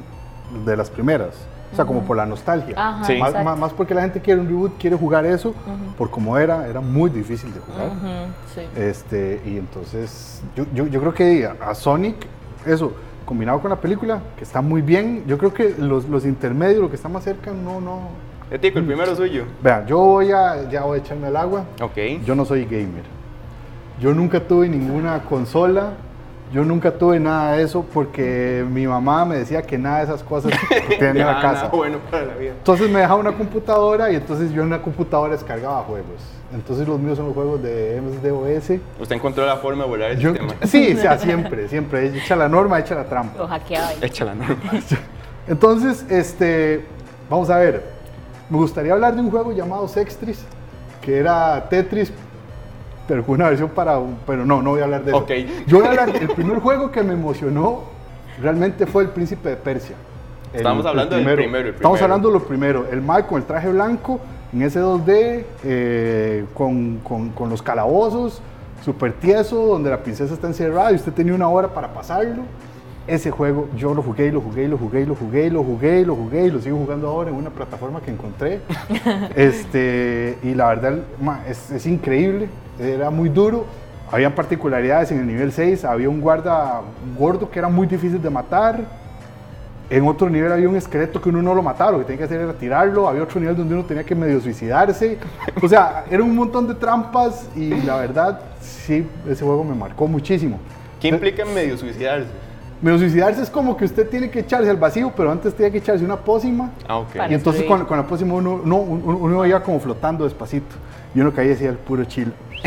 de 0.64 0.76
las 0.76 0.88
primeras. 0.90 1.34
O 1.72 1.76
sea, 1.76 1.84
como 1.84 2.02
por 2.04 2.16
la 2.16 2.24
nostalgia. 2.24 2.74
Ajá, 2.78 3.04
Sí. 3.04 3.16
Más, 3.18 3.34
más- 3.44 3.58
más 3.58 3.72
porque 3.72 3.92
la 3.92 4.00
gente 4.02 4.20
quiere 4.20 4.40
un 4.40 4.46
reboot, 4.46 4.78
quiere 4.78 4.96
jugar 4.96 5.26
eso, 5.26 5.52
por 5.98 6.08
como 6.10 6.38
era, 6.38 6.66
era 6.68 6.80
muy 6.80 7.10
difícil 7.10 7.52
de 7.52 7.60
jugar. 7.60 7.90
Sí. 8.54 8.62
Este, 8.80 9.42
y 9.44 9.58
entonces, 9.58 10.40
yo, 10.54 10.64
yo, 10.72 10.86
yo 10.86 11.00
creo 11.00 11.12
que 11.12 11.46
a 11.60 11.74
Sonic, 11.74 12.16
eso, 12.66 12.92
combinado 13.24 13.60
con 13.60 13.70
la 13.70 13.80
película, 13.80 14.20
que 14.36 14.44
está 14.44 14.60
muy 14.60 14.82
bien, 14.82 15.24
yo 15.26 15.38
creo 15.38 15.52
que 15.52 15.74
los, 15.78 16.08
los 16.08 16.24
intermedios, 16.24 16.80
lo 16.80 16.88
que 16.90 16.96
está 16.96 17.08
más 17.08 17.24
cerca, 17.24 17.52
no, 17.52 17.80
no. 17.80 18.08
Etico, 18.50 18.78
el 18.78 18.84
primero 18.84 19.14
suyo. 19.16 19.44
Vean, 19.62 19.86
yo 19.86 19.98
voy 19.98 20.30
a, 20.30 20.68
ya 20.70 20.82
voy 20.82 20.98
a 20.98 21.02
echarme 21.02 21.26
al 21.26 21.36
agua. 21.36 21.64
Ok. 21.80 21.96
Yo 22.24 22.34
no 22.34 22.44
soy 22.44 22.64
gamer. 22.64 23.02
Yo 24.00 24.14
nunca 24.14 24.40
tuve 24.40 24.68
ninguna 24.68 25.22
consola. 25.24 25.94
Yo 26.52 26.64
nunca 26.64 26.92
tuve 26.92 27.18
nada 27.18 27.52
de 27.56 27.64
eso 27.64 27.84
porque 27.92 28.64
mi 28.70 28.86
mamá 28.86 29.24
me 29.24 29.36
decía 29.38 29.62
que 29.62 29.76
nada 29.76 29.98
de 29.98 30.04
esas 30.04 30.22
cosas 30.22 30.52
tenía 30.98 31.08
en 31.10 31.18
la 31.26 31.40
casa. 31.40 31.52
nada 31.64 31.68
bueno 31.70 31.98
para 32.10 32.24
la 32.26 32.34
vida. 32.34 32.52
Entonces 32.52 32.88
me 32.88 33.00
dejaba 33.00 33.18
una 33.20 33.32
computadora 33.32 34.10
y 34.12 34.16
entonces 34.16 34.52
yo 34.52 34.62
en 34.62 34.70
la 34.70 34.80
computadora 34.80 35.32
descargaba 35.32 35.82
juegos. 35.82 36.22
Entonces 36.54 36.86
los 36.86 37.00
míos 37.00 37.16
son 37.16 37.26
los 37.26 37.34
juegos 37.34 37.60
de 37.62 38.00
MSDOS. 38.00 38.80
Usted 39.00 39.16
encontró 39.16 39.44
la 39.44 39.56
forma 39.56 39.82
de 39.82 39.88
volar 39.90 40.10
el 40.12 40.18
Yo, 40.18 40.30
sistema. 40.30 40.54
sí, 40.62 40.94
o 40.96 41.00
sea, 41.00 41.18
siempre, 41.18 41.68
siempre. 41.68 42.06
Echa 42.16 42.36
la 42.36 42.48
norma, 42.48 42.78
echa 42.78 42.94
la 42.94 43.04
trampa. 43.04 43.36
Lo 43.38 43.48
hackeaba 43.48 43.88
ahí. 43.88 43.98
Échala, 44.02 44.34
¿no? 44.36 44.44
Entonces, 45.48 46.06
este, 46.08 46.84
vamos 47.28 47.50
a 47.50 47.58
ver. 47.58 47.82
Me 48.48 48.56
gustaría 48.58 48.92
hablar 48.92 49.14
de 49.16 49.20
un 49.20 49.30
juego 49.30 49.50
llamado 49.52 49.88
Sextris, 49.88 50.44
que 51.02 51.18
era 51.18 51.68
Tetris, 51.68 52.12
pero 53.06 53.24
con 53.24 53.36
una 53.36 53.48
versión 53.48 53.68
para 53.70 53.98
un, 53.98 54.16
pero 54.26 54.44
no, 54.44 54.62
no 54.62 54.70
voy 54.70 54.80
a 54.80 54.84
hablar 54.84 55.04
de 55.04 55.10
eso. 55.12 55.18
Ok. 55.18 55.30
Yo 55.66 55.78
voy 55.78 55.86
a 55.86 55.90
hablar, 55.90 56.10
el 56.20 56.28
primer 56.28 56.58
juego 56.58 56.90
que 56.90 57.02
me 57.02 57.12
emocionó 57.14 57.82
realmente 58.40 58.86
fue 58.86 59.04
El 59.04 59.10
Príncipe 59.10 59.48
de 59.50 59.56
Persia. 59.56 59.96
El- 60.52 60.58
Estamos 60.58 60.84
el 60.84 60.88
hablando 60.90 61.16
del 61.16 61.24
primero, 61.34 61.68
el 61.68 61.74
Estamos 61.74 62.00
hablando 62.02 62.28
de 62.28 62.34
lo 62.34 62.44
primero. 62.44 62.86
El 62.90 63.00
Mike 63.02 63.24
con 63.28 63.38
el 63.40 63.44
traje 63.46 63.68
blanco, 63.68 64.20
en 64.52 64.62
ese 64.62 64.80
2D, 64.80 65.44
eh, 65.64 66.44
con, 66.54 66.98
con- 66.98 67.30
con 67.30 67.48
los 67.50 67.62
calabozos, 67.62 68.40
súper 68.84 69.12
tieso, 69.14 69.66
donde 69.66 69.90
la 69.90 69.98
princesa 70.02 70.32
está 70.34 70.46
encerrada 70.46 70.92
y 70.92 70.96
usted 70.96 71.12
tenía 71.12 71.34
una 71.34 71.48
hora 71.48 71.68
para 71.68 71.92
pasarlo. 71.92 72.42
Ese 73.06 73.30
juego 73.30 73.68
yo 73.76 73.94
lo 73.94 74.02
jugué 74.02 74.26
y 74.26 74.30
lo 74.32 74.40
jugué 74.40 74.64
y 74.64 74.68
lo 74.68 74.76
jugué 74.78 75.02
y 75.02 75.06
lo 75.06 75.14
jugué 75.14 75.46
y 75.46 75.50
lo 75.50 75.62
jugué 75.62 76.00
y 76.00 76.04
lo 76.04 76.14
jugué 76.16 76.46
y 76.46 76.50
lo 76.50 76.60
sigo 76.60 76.76
jugando 76.76 77.06
ahora 77.08 77.30
en 77.30 77.36
una 77.36 77.50
plataforma 77.50 78.00
que 78.00 78.10
encontré. 78.10 78.60
este, 79.36 80.38
y 80.42 80.54
la 80.54 80.68
verdad 80.68 80.98
ma, 81.20 81.40
es, 81.48 81.70
es 81.70 81.86
increíble, 81.86 82.48
era 82.78 83.10
muy 83.10 83.28
duro. 83.28 83.64
Habían 84.10 84.32
particularidades 84.32 85.10
en 85.10 85.18
el 85.18 85.26
nivel 85.26 85.52
6, 85.52 85.84
había 85.84 86.08
un 86.08 86.20
guarda 86.20 86.80
gordo 87.18 87.50
que 87.50 87.58
era 87.58 87.68
muy 87.68 87.86
difícil 87.86 88.22
de 88.22 88.30
matar. 88.30 88.80
En 89.88 90.06
otro 90.06 90.28
nivel 90.28 90.50
había 90.50 90.68
un 90.68 90.76
esqueleto 90.76 91.20
que 91.20 91.28
uno 91.28 91.42
no 91.42 91.54
lo 91.54 91.62
mataba, 91.62 91.92
lo 91.92 91.98
que 91.98 92.04
tenía 92.04 92.18
que 92.18 92.24
hacer 92.24 92.40
era 92.40 92.52
tirarlo. 92.52 93.08
Había 93.08 93.22
otro 93.22 93.40
nivel 93.40 93.56
donde 93.56 93.74
uno 93.74 93.84
tenía 93.84 94.04
que 94.04 94.14
medio 94.14 94.40
suicidarse. 94.40 95.18
O 95.62 95.68
sea, 95.68 96.04
era 96.10 96.22
un 96.22 96.34
montón 96.34 96.68
de 96.68 96.74
trampas 96.74 97.48
y 97.56 97.70
la 97.82 97.96
verdad, 97.96 98.40
sí, 98.60 99.06
ese 99.28 99.44
juego 99.44 99.64
me 99.64 99.74
marcó 99.74 100.06
muchísimo. 100.06 100.58
¿Qué 101.00 101.08
implica 101.08 101.44
medio 101.44 101.76
suicidarse? 101.76 102.28
Medio 102.82 102.98
suicidarse 102.98 103.42
es 103.42 103.50
como 103.50 103.76
que 103.76 103.86
usted 103.86 104.08
tiene 104.08 104.28
que 104.28 104.40
echarse 104.40 104.68
al 104.68 104.76
vacío, 104.76 105.12
pero 105.16 105.30
antes 105.32 105.54
tenía 105.54 105.70
que 105.72 105.78
echarse 105.78 106.04
una 106.04 106.16
pócima. 106.16 106.70
Ah, 106.86 106.98
ok. 106.98 107.16
Para 107.16 107.30
Y 107.30 107.34
entonces 107.34 107.64
con, 107.64 107.86
con 107.86 107.96
la 107.96 108.06
pócima 108.06 108.34
uno, 108.34 108.60
no, 108.64 108.76
uno, 108.76 109.16
uno 109.16 109.46
iba 109.46 109.62
como 109.62 109.80
flotando 109.80 110.24
despacito. 110.24 110.76
Y 111.16 111.20
uno 111.22 111.32
caía 111.32 111.46
y 111.46 111.54
decía 111.54 111.70
el 111.70 111.76
puro 111.78 112.04
chile. 112.04 112.30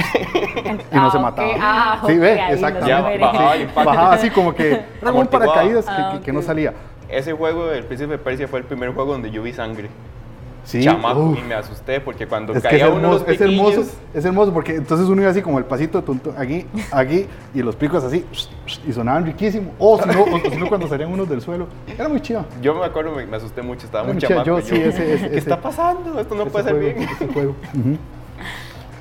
Y 0.92 0.96
no 0.96 1.08
Ah, 1.08 1.12
se 1.12 1.18
ok. 1.18 1.24
mataba. 1.24 1.50
Ah, 1.60 2.02
sí, 2.06 2.18
ve, 2.18 2.36
lo 2.36 2.54
exactamente. 2.54 2.98
Superé. 2.98 3.18
bajaba 3.20 3.54
Sí, 3.56 3.68
bajaba 3.76 4.14
así 4.14 4.30
como 4.32 4.54
que 4.56 4.82
era 5.02 5.12
un 5.12 5.28
paracaídas 5.28 5.86
que, 5.86 5.92
Ah, 5.96 6.12
que- 6.14 6.22
que 6.26 6.34
no 6.34 6.42
salía. 6.42 6.74
Ese 7.10 7.34
juego, 7.34 7.72
El 7.72 7.84
Príncipe 7.86 8.12
de 8.12 8.18
Persia, 8.18 8.48
fue 8.48 8.60
el 8.60 8.66
primer 8.66 8.92
juego 8.94 9.12
donde 9.14 9.30
yo 9.32 9.42
vi 9.44 9.54
sangre. 9.54 9.90
Sí, 10.64 10.84
Chamaco, 10.84 11.36
y 11.40 11.48
me 11.48 11.56
asusté 11.56 12.00
porque 12.02 12.28
cuando 12.28 12.54
Es 12.54 12.62
que 12.62 12.70
caía 12.70 12.86
es 12.88 12.92
uno 12.92 13.00
de 13.00 13.06
hermoso, 13.06 13.26
los 13.26 13.34
es 13.36 13.42
hermoso, 13.42 13.86
es 14.14 14.26
hermoso 14.26 14.54
porque 14.54 14.76
entonces 14.76 15.08
uno 15.08 15.22
iba 15.22 15.32
así 15.32 15.42
como 15.42 15.58
el 15.58 15.66
pasito 15.66 16.04
tonto, 16.04 16.34
aquí, 16.38 16.66
aquí, 16.92 17.26
y 17.56 17.62
los 17.64 17.76
picos 17.76 18.04
así, 18.04 18.24
y 18.88 18.94
sonaban 18.94 19.26
riquísimo. 19.26 19.72
O 19.80 20.00
si 20.00 20.08
no, 20.10 20.24
o 20.24 20.40
si 20.52 20.58
no 20.58 20.68
cuando 20.68 20.88
salían 20.88 21.12
unos 21.12 21.28
del 21.30 21.42
suelo. 21.42 21.68
Era 21.98 22.08
muy 22.10 22.22
chido. 22.22 22.46
yo 22.62 22.76
me 22.76 22.86
acuerdo, 22.86 23.12
me, 23.16 23.26
me 23.26 23.38
asusté 23.38 23.62
mucho, 23.64 23.86
estaba 23.86 24.04
Era 24.04 24.14
muy 24.14 24.22
chamaco. 24.22 24.46
Yo 24.46 24.62
sí, 24.62 24.76
ese- 24.76 24.88
ese- 24.88 25.06
¿Qué 25.06 25.26
ese- 25.26 25.38
está 25.38 25.60
pasando? 25.60 26.20
Esto 26.20 26.36
no 26.36 26.42
Ese 26.44 26.52
puede 26.52 26.66
ser 26.66 26.74
juego, 26.76 26.96
bien. 27.00 27.10
ese 27.10 27.28
juego. 27.34 27.56
Ujú. 27.74 27.98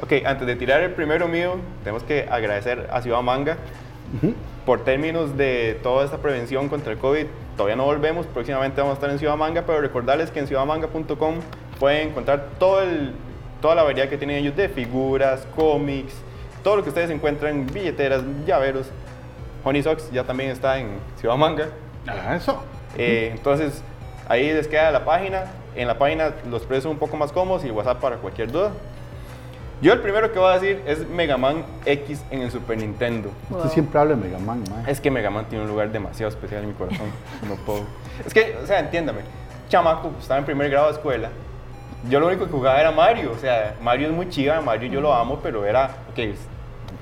Ok, 0.02 0.12
antes 0.24 0.46
de 0.46 0.54
tirar 0.56 0.80
el 0.80 0.92
primero 0.92 1.26
mío, 1.26 1.56
tenemos 1.82 2.02
que 2.04 2.26
agradecer 2.30 2.88
a 2.92 3.02
Ciudad 3.02 3.20
Manga 3.20 3.56
Ujú. 4.16 4.32
por 4.64 4.84
términos 4.84 5.36
de 5.36 5.78
toda 5.82 6.04
esta 6.04 6.18
prevención 6.18 6.68
contra 6.68 6.92
el 6.92 6.98
COVID. 6.98 7.26
Todavía 7.56 7.74
no 7.76 7.84
volvemos, 7.84 8.26
próximamente 8.26 8.80
vamos 8.80 8.92
a 8.92 8.94
estar 8.94 9.10
en 9.10 9.18
Ciudad 9.18 9.36
Manga, 9.36 9.62
pero 9.66 9.80
recordarles 9.80 10.30
que 10.30 10.38
en 10.38 10.46
ciudadmanga.com 10.46 11.34
pueden 11.80 12.10
encontrar 12.10 12.46
todo 12.60 12.82
el, 12.82 13.12
toda 13.60 13.74
la 13.74 13.82
variedad 13.82 14.08
que 14.08 14.16
tienen 14.16 14.36
ellos 14.36 14.54
de 14.54 14.68
figuras, 14.68 15.46
cómics, 15.56 16.14
todo 16.62 16.76
lo 16.76 16.82
que 16.84 16.90
ustedes 16.90 17.10
encuentran, 17.10 17.66
billeteras, 17.66 18.22
llaveros. 18.46 18.90
Honey 19.64 19.82
Socks 19.82 20.10
ya 20.12 20.22
también 20.22 20.50
está 20.50 20.78
en 20.78 20.90
Ciudad 21.18 21.36
Manga. 21.36 21.68
Ah, 22.06 22.36
eso. 22.36 22.62
Eh, 22.96 23.32
entonces, 23.34 23.82
ahí 24.28 24.52
les 24.52 24.68
queda 24.68 24.92
la 24.92 25.04
página. 25.04 25.46
En 25.74 25.88
la 25.88 25.98
página 25.98 26.32
los 26.48 26.62
precios 26.62 26.84
son 26.84 26.92
un 26.92 26.98
poco 26.98 27.16
más 27.16 27.32
cómodos 27.32 27.64
y 27.64 27.70
WhatsApp 27.70 28.00
para 28.00 28.16
cualquier 28.16 28.50
duda. 28.52 28.70
Yo 29.80 29.92
el 29.92 30.00
primero 30.00 30.32
que 30.32 30.40
voy 30.40 30.50
a 30.50 30.54
decir 30.54 30.82
es 30.86 31.08
Mega 31.08 31.36
Man 31.36 31.64
X 31.84 32.24
en 32.30 32.42
el 32.42 32.50
Super 32.50 32.76
Nintendo. 32.78 33.30
Wow. 33.48 33.58
Usted 33.58 33.74
siempre 33.74 34.00
habla 34.00 34.16
de 34.16 34.22
Mega 34.22 34.38
Man, 34.40 34.64
mae. 34.68 34.90
Es 34.90 35.00
que 35.00 35.08
Mega 35.08 35.30
Man 35.30 35.46
tiene 35.48 35.64
un 35.64 35.70
lugar 35.70 35.92
demasiado 35.92 36.28
especial 36.30 36.62
en 36.62 36.70
mi 36.70 36.74
corazón. 36.74 37.06
No 37.48 37.54
puedo. 37.64 37.84
Es 38.26 38.34
que, 38.34 38.56
o 38.60 38.66
sea, 38.66 38.80
entiéndame. 38.80 39.20
Chamaco, 39.68 40.10
estaba 40.18 40.40
en 40.40 40.46
primer 40.46 40.68
grado 40.68 40.86
de 40.86 40.94
escuela. 40.94 41.30
Yo 42.10 42.18
lo 42.18 42.26
único 42.26 42.46
que 42.46 42.50
jugaba 42.50 42.80
era 42.80 42.90
Mario. 42.90 43.30
O 43.30 43.38
sea, 43.38 43.76
Mario 43.80 44.08
es 44.08 44.14
muy 44.14 44.28
chiva, 44.28 44.60
Mario 44.60 44.90
yo 44.90 45.00
lo 45.00 45.14
amo, 45.14 45.38
pero 45.42 45.64
era, 45.64 45.90
ok, 46.10 46.18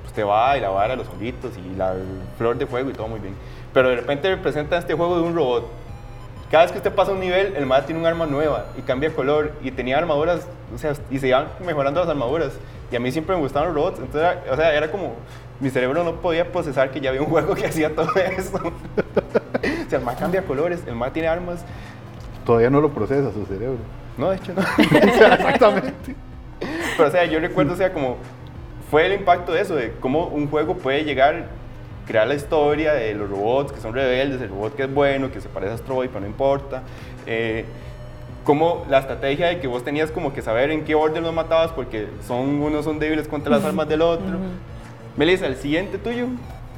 usted 0.04 0.26
va 0.26 0.58
y 0.58 0.60
la 0.60 0.68
vara, 0.68 0.96
los 0.96 1.08
juguitos 1.08 1.52
y 1.56 1.76
la 1.76 1.94
flor 2.36 2.58
de 2.58 2.66
fuego 2.66 2.90
y 2.90 2.92
todo 2.92 3.08
muy 3.08 3.20
bien. 3.20 3.34
Pero 3.72 3.88
de 3.88 3.96
repente 3.96 4.28
me 4.28 4.36
presentan 4.36 4.80
este 4.80 4.92
juego 4.92 5.16
de 5.16 5.22
un 5.22 5.34
robot. 5.34 5.66
Cada 6.50 6.62
vez 6.64 6.72
que 6.72 6.78
usted 6.78 6.94
pasa 6.94 7.12
un 7.12 7.20
nivel, 7.20 7.56
el 7.56 7.66
más 7.66 7.86
tiene 7.86 8.00
un 8.00 8.06
arma 8.06 8.26
nueva 8.26 8.66
y 8.78 8.82
cambia 8.82 9.10
color 9.12 9.52
y 9.62 9.72
tenía 9.72 9.98
armaduras, 9.98 10.46
o 10.72 10.78
sea, 10.78 10.92
y 11.10 11.18
se 11.18 11.28
iban 11.28 11.48
mejorando 11.64 12.00
las 12.00 12.08
armaduras. 12.08 12.52
Y 12.90 12.96
a 12.96 13.00
mí 13.00 13.10
siempre 13.10 13.34
me 13.34 13.42
gustaban 13.42 13.68
los 13.68 13.76
robots, 13.76 13.98
entonces, 13.98 14.38
o 14.48 14.54
sea, 14.54 14.72
era 14.72 14.90
como, 14.90 15.14
mi 15.58 15.70
cerebro 15.70 16.04
no 16.04 16.14
podía 16.16 16.52
procesar 16.52 16.90
que 16.90 17.00
ya 17.00 17.10
había 17.10 17.22
un 17.22 17.28
juego 17.28 17.54
que 17.54 17.66
hacía 17.66 17.94
todo 17.94 18.14
eso. 18.14 18.58
o 18.58 19.90
sea, 19.90 19.98
el 19.98 20.04
más 20.04 20.16
cambia 20.16 20.42
colores, 20.42 20.82
el 20.86 20.94
más 20.94 21.12
tiene 21.12 21.28
armas. 21.28 21.64
Todavía 22.44 22.70
no 22.70 22.80
lo 22.80 22.90
procesa 22.90 23.32
su 23.32 23.44
cerebro. 23.46 23.78
No, 24.16 24.30
de 24.30 24.36
hecho 24.36 24.52
no. 24.54 24.62
Exactamente. 24.98 26.14
Pero, 26.96 27.08
o 27.08 27.12
sea, 27.12 27.24
yo 27.24 27.40
recuerdo, 27.40 27.74
o 27.74 27.76
sea, 27.76 27.92
como 27.92 28.18
fue 28.90 29.06
el 29.06 29.14
impacto 29.14 29.52
de 29.52 29.60
eso, 29.60 29.74
de 29.74 29.92
cómo 30.00 30.26
un 30.26 30.48
juego 30.48 30.76
puede 30.76 31.04
llegar, 31.04 31.46
crear 32.06 32.26
la 32.26 32.34
historia 32.34 32.92
de 32.92 33.14
los 33.14 33.28
robots 33.28 33.72
que 33.72 33.80
son 33.80 33.92
rebeldes, 33.92 34.40
el 34.40 34.48
robot 34.48 34.76
que 34.76 34.84
es 34.84 34.94
bueno, 34.94 35.30
que 35.30 35.40
se 35.40 35.48
parece 35.48 35.72
a 35.72 35.74
Astro 35.74 35.96
Boy, 35.96 36.08
pero 36.08 36.20
no 36.20 36.26
importa. 36.26 36.82
Eh, 37.26 37.64
como 38.44 38.86
la 38.88 39.00
estrategia 39.00 39.48
de 39.48 39.58
que 39.58 39.66
vos 39.66 39.82
tenías 39.82 40.12
como 40.12 40.32
que 40.32 40.40
saber 40.40 40.70
en 40.70 40.84
qué 40.84 40.94
orden 40.94 41.24
los 41.24 41.34
matabas, 41.34 41.72
porque 41.72 42.08
son 42.26 42.62
unos 42.62 42.84
son 42.84 43.00
débiles 43.00 43.26
contra 43.26 43.50
las 43.50 43.64
armas 43.64 43.88
del 43.88 44.02
otro. 44.02 44.38
Melissa, 45.16 45.46
el 45.46 45.56
siguiente 45.56 45.98
tuyo. 45.98 46.28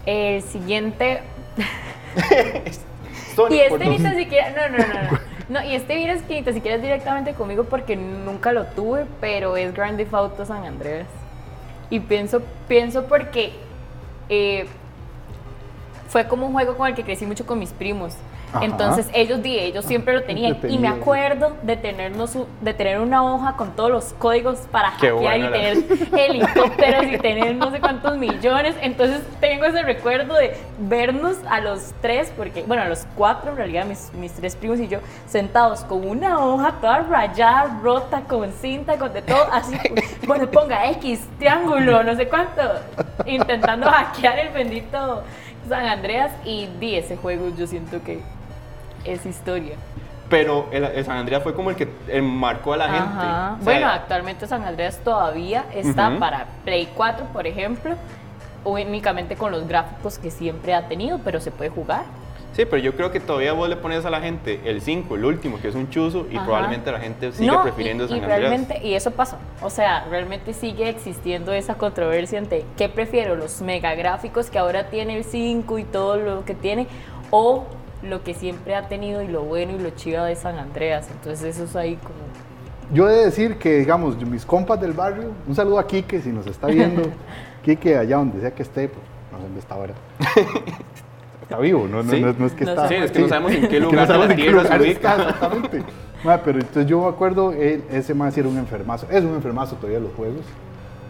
El 0.06 0.42
siguiente. 0.42 1.20
Sonic, 3.36 3.58
Y 3.58 3.60
este 3.60 3.86
ni 3.86 3.98
tan 3.98 4.16
siquiera. 4.16 4.50
No, 4.50 4.76
no, 4.76 4.78
no. 4.78 5.10
no. 5.12 5.28
No, 5.48 5.64
y 5.64 5.74
este 5.74 5.96
vieras 5.96 6.22
que 6.22 6.34
ni 6.34 6.42
tan 6.42 6.52
siquiera 6.54 6.76
es 6.76 6.82
directamente 6.82 7.32
conmigo 7.32 7.64
porque 7.64 7.96
nunca 7.96 8.52
lo 8.52 8.66
tuve, 8.66 9.06
pero 9.20 9.56
es 9.56 9.72
Grand 9.74 9.96
Theft 9.96 10.12
Auto 10.12 10.44
San 10.44 10.64
Andreas. 10.64 11.06
Y 11.90 12.00
pienso, 12.00 12.42
pienso 12.68 13.06
porque 13.06 13.52
eh, 14.28 14.66
fue 16.08 16.26
como 16.26 16.46
un 16.46 16.52
juego 16.52 16.76
con 16.76 16.88
el 16.88 16.94
que 16.94 17.04
crecí 17.04 17.24
mucho 17.26 17.46
con 17.46 17.58
mis 17.58 17.70
primos. 17.70 18.14
Ajá. 18.50 18.64
Entonces 18.64 19.06
ellos 19.12 19.42
di, 19.42 19.58
ellos 19.58 19.84
siempre 19.84 20.14
lo 20.14 20.22
tenían. 20.22 20.56
Y 20.68 20.78
me 20.78 20.88
acuerdo 20.88 21.52
de 21.62 21.76
tenernos 21.76 22.34
de 22.62 22.72
tener 22.72 22.98
una 22.98 23.22
hoja 23.22 23.56
con 23.56 23.76
todos 23.76 23.90
los 23.90 24.04
códigos 24.14 24.60
para 24.72 24.94
Qué 24.98 25.10
hackear 25.10 25.36
y 25.38 25.42
la- 25.42 25.52
tener 25.52 25.76
helicópteros 26.18 27.04
y 27.12 27.18
tener 27.18 27.54
no 27.56 27.70
sé 27.70 27.78
cuántos 27.80 28.16
millones. 28.16 28.74
Entonces 28.80 29.20
tengo 29.40 29.66
ese 29.66 29.82
recuerdo 29.82 30.34
de 30.34 30.56
vernos 30.78 31.36
a 31.50 31.60
los 31.60 31.92
tres, 32.00 32.32
porque, 32.36 32.62
bueno, 32.62 32.84
a 32.84 32.88
los 32.88 33.06
cuatro 33.16 33.50
en 33.50 33.56
realidad, 33.58 33.84
mis, 33.84 34.10
mis 34.14 34.32
tres 34.32 34.56
primos 34.56 34.78
y 34.80 34.88
yo, 34.88 35.00
sentados 35.26 35.80
con 35.82 36.08
una 36.08 36.38
hoja 36.42 36.72
toda 36.80 37.00
rayada, 37.00 37.80
rota, 37.82 38.22
con 38.22 38.50
cinta, 38.52 38.96
con 38.96 39.12
de 39.12 39.20
todo, 39.20 39.46
así, 39.52 39.76
bueno, 40.26 40.46
ponga 40.50 40.88
X, 40.92 41.20
triángulo, 41.38 42.02
no 42.02 42.16
sé 42.16 42.28
cuánto, 42.28 42.62
intentando 43.26 43.90
hackear 43.90 44.38
el 44.38 44.48
bendito 44.54 45.22
San 45.68 45.86
Andreas 45.86 46.32
y 46.44 46.66
di 46.80 46.96
ese 46.96 47.16
juego, 47.16 47.50
yo 47.56 47.66
siento 47.66 48.02
que 48.02 48.20
es 49.04 49.24
historia. 49.26 49.76
Pero 50.28 50.68
el, 50.72 50.84
el 50.84 51.04
San 51.04 51.16
Andreas 51.16 51.42
fue 51.42 51.54
como 51.54 51.70
el 51.70 51.76
que 51.76 51.88
eh, 52.08 52.20
marcó 52.20 52.74
a 52.74 52.76
la 52.76 52.84
gente. 52.88 52.98
Ajá. 53.08 53.56
O 53.60 53.64
sea, 53.64 53.72
bueno, 53.72 53.88
actualmente 53.88 54.46
San 54.46 54.64
Andreas 54.64 54.98
todavía 55.02 55.64
está 55.72 56.18
para 56.18 56.46
Play 56.64 56.88
4, 56.94 57.26
por 57.32 57.46
ejemplo, 57.46 57.94
únicamente 58.64 59.36
con 59.36 59.52
los 59.52 59.66
gráficos 59.66 60.18
que 60.18 60.30
siempre 60.30 60.74
ha 60.74 60.86
tenido, 60.86 61.18
pero 61.24 61.40
se 61.40 61.50
puede 61.50 61.70
jugar. 61.70 62.04
Sí, 62.58 62.64
pero 62.64 62.78
yo 62.82 62.96
creo 62.96 63.12
que 63.12 63.20
todavía 63.20 63.52
vos 63.52 63.68
le 63.68 63.76
pones 63.76 64.04
a 64.04 64.10
la 64.10 64.20
gente 64.20 64.58
el 64.64 64.80
5, 64.80 65.14
el 65.14 65.24
último, 65.24 65.60
que 65.60 65.68
es 65.68 65.76
un 65.76 65.90
chuzo, 65.90 66.26
y 66.28 66.34
Ajá. 66.34 66.44
probablemente 66.44 66.90
la 66.90 66.98
gente 66.98 67.30
sigue 67.30 67.46
No, 67.46 67.62
prefiriendo 67.62 68.06
y, 68.06 68.08
San 68.08 68.16
y 68.16 68.20
Andreas. 68.20 68.40
realmente, 68.40 68.80
y 68.84 68.94
eso 68.94 69.12
pasó. 69.12 69.36
O 69.62 69.70
sea, 69.70 70.06
realmente 70.10 70.52
sigue 70.52 70.88
existiendo 70.88 71.52
esa 71.52 71.76
controversia 71.76 72.36
entre 72.36 72.64
qué 72.76 72.88
prefiero, 72.88 73.36
los 73.36 73.62
megagráficos 73.62 74.50
que 74.50 74.58
ahora 74.58 74.90
tiene 74.90 75.16
el 75.16 75.22
5 75.22 75.78
y 75.78 75.84
todo 75.84 76.16
lo 76.16 76.44
que 76.44 76.56
tiene, 76.56 76.88
o 77.30 77.64
lo 78.02 78.24
que 78.24 78.34
siempre 78.34 78.74
ha 78.74 78.88
tenido 78.88 79.22
y 79.22 79.28
lo 79.28 79.42
bueno 79.42 79.76
y 79.76 79.78
lo 79.78 79.90
chido 79.90 80.24
de 80.24 80.34
San 80.34 80.58
Andreas. 80.58 81.08
Entonces 81.12 81.54
eso 81.54 81.62
es 81.62 81.76
ahí 81.76 81.94
como... 81.94 82.18
Yo 82.92 83.08
he 83.08 83.12
de 83.12 83.24
decir 83.26 83.58
que, 83.58 83.78
digamos, 83.78 84.16
mis 84.26 84.44
compas 84.44 84.80
del 84.80 84.94
barrio, 84.94 85.30
un 85.46 85.54
saludo 85.54 85.78
a 85.78 85.86
Quique 85.86 86.20
si 86.20 86.30
nos 86.30 86.48
está 86.48 86.66
viendo. 86.66 87.02
Quique, 87.62 87.96
allá 87.96 88.16
donde 88.16 88.40
sea 88.40 88.50
que 88.50 88.64
esté, 88.64 88.88
pues, 88.88 89.04
no 89.30 89.38
sé 89.38 89.44
dónde 89.44 89.60
está 89.60 89.74
ahora. 89.76 89.94
Está 91.48 91.58
vivo, 91.60 91.88
no, 91.90 92.02
no, 92.02 92.12
Sí. 92.12 92.20
no, 92.20 92.34
no 92.38 92.46
es 92.46 92.52
que 92.52 92.64
No 92.64 92.70
está. 92.72 92.88
Sí, 92.88 92.94
es 92.94 93.10
que 93.10 93.20
no 93.20 93.28
sabemos 93.28 93.52
en 93.52 93.60
qué 93.60 93.66
Es 93.66 93.70
que 93.72 93.80
lugar 93.80 94.00
de 94.00 94.06
sabemos 94.06 94.26
la 94.28 94.32
en 94.34 94.36
qué 94.38 94.42
tierra 94.42 94.58
se 94.58 94.64
lugar 94.64 94.80
ubica. 94.82 95.10
está, 95.12 95.22
exactamente. 95.30 95.82
Ma, 96.24 96.36
pero 96.42 96.58
entonces 96.58 96.86
yo 96.86 97.00
me 97.00 97.08
acuerdo, 97.08 97.52
él- 97.52 97.84
ese 97.90 98.12
más 98.12 98.36
era 98.36 98.48
un 98.48 98.58
enfermazo, 98.58 99.06
es 99.10 99.24
un 99.24 99.34
enfermazo 99.34 99.76
todavía 99.76 99.98
los 100.00 100.12
juegos. 100.12 100.44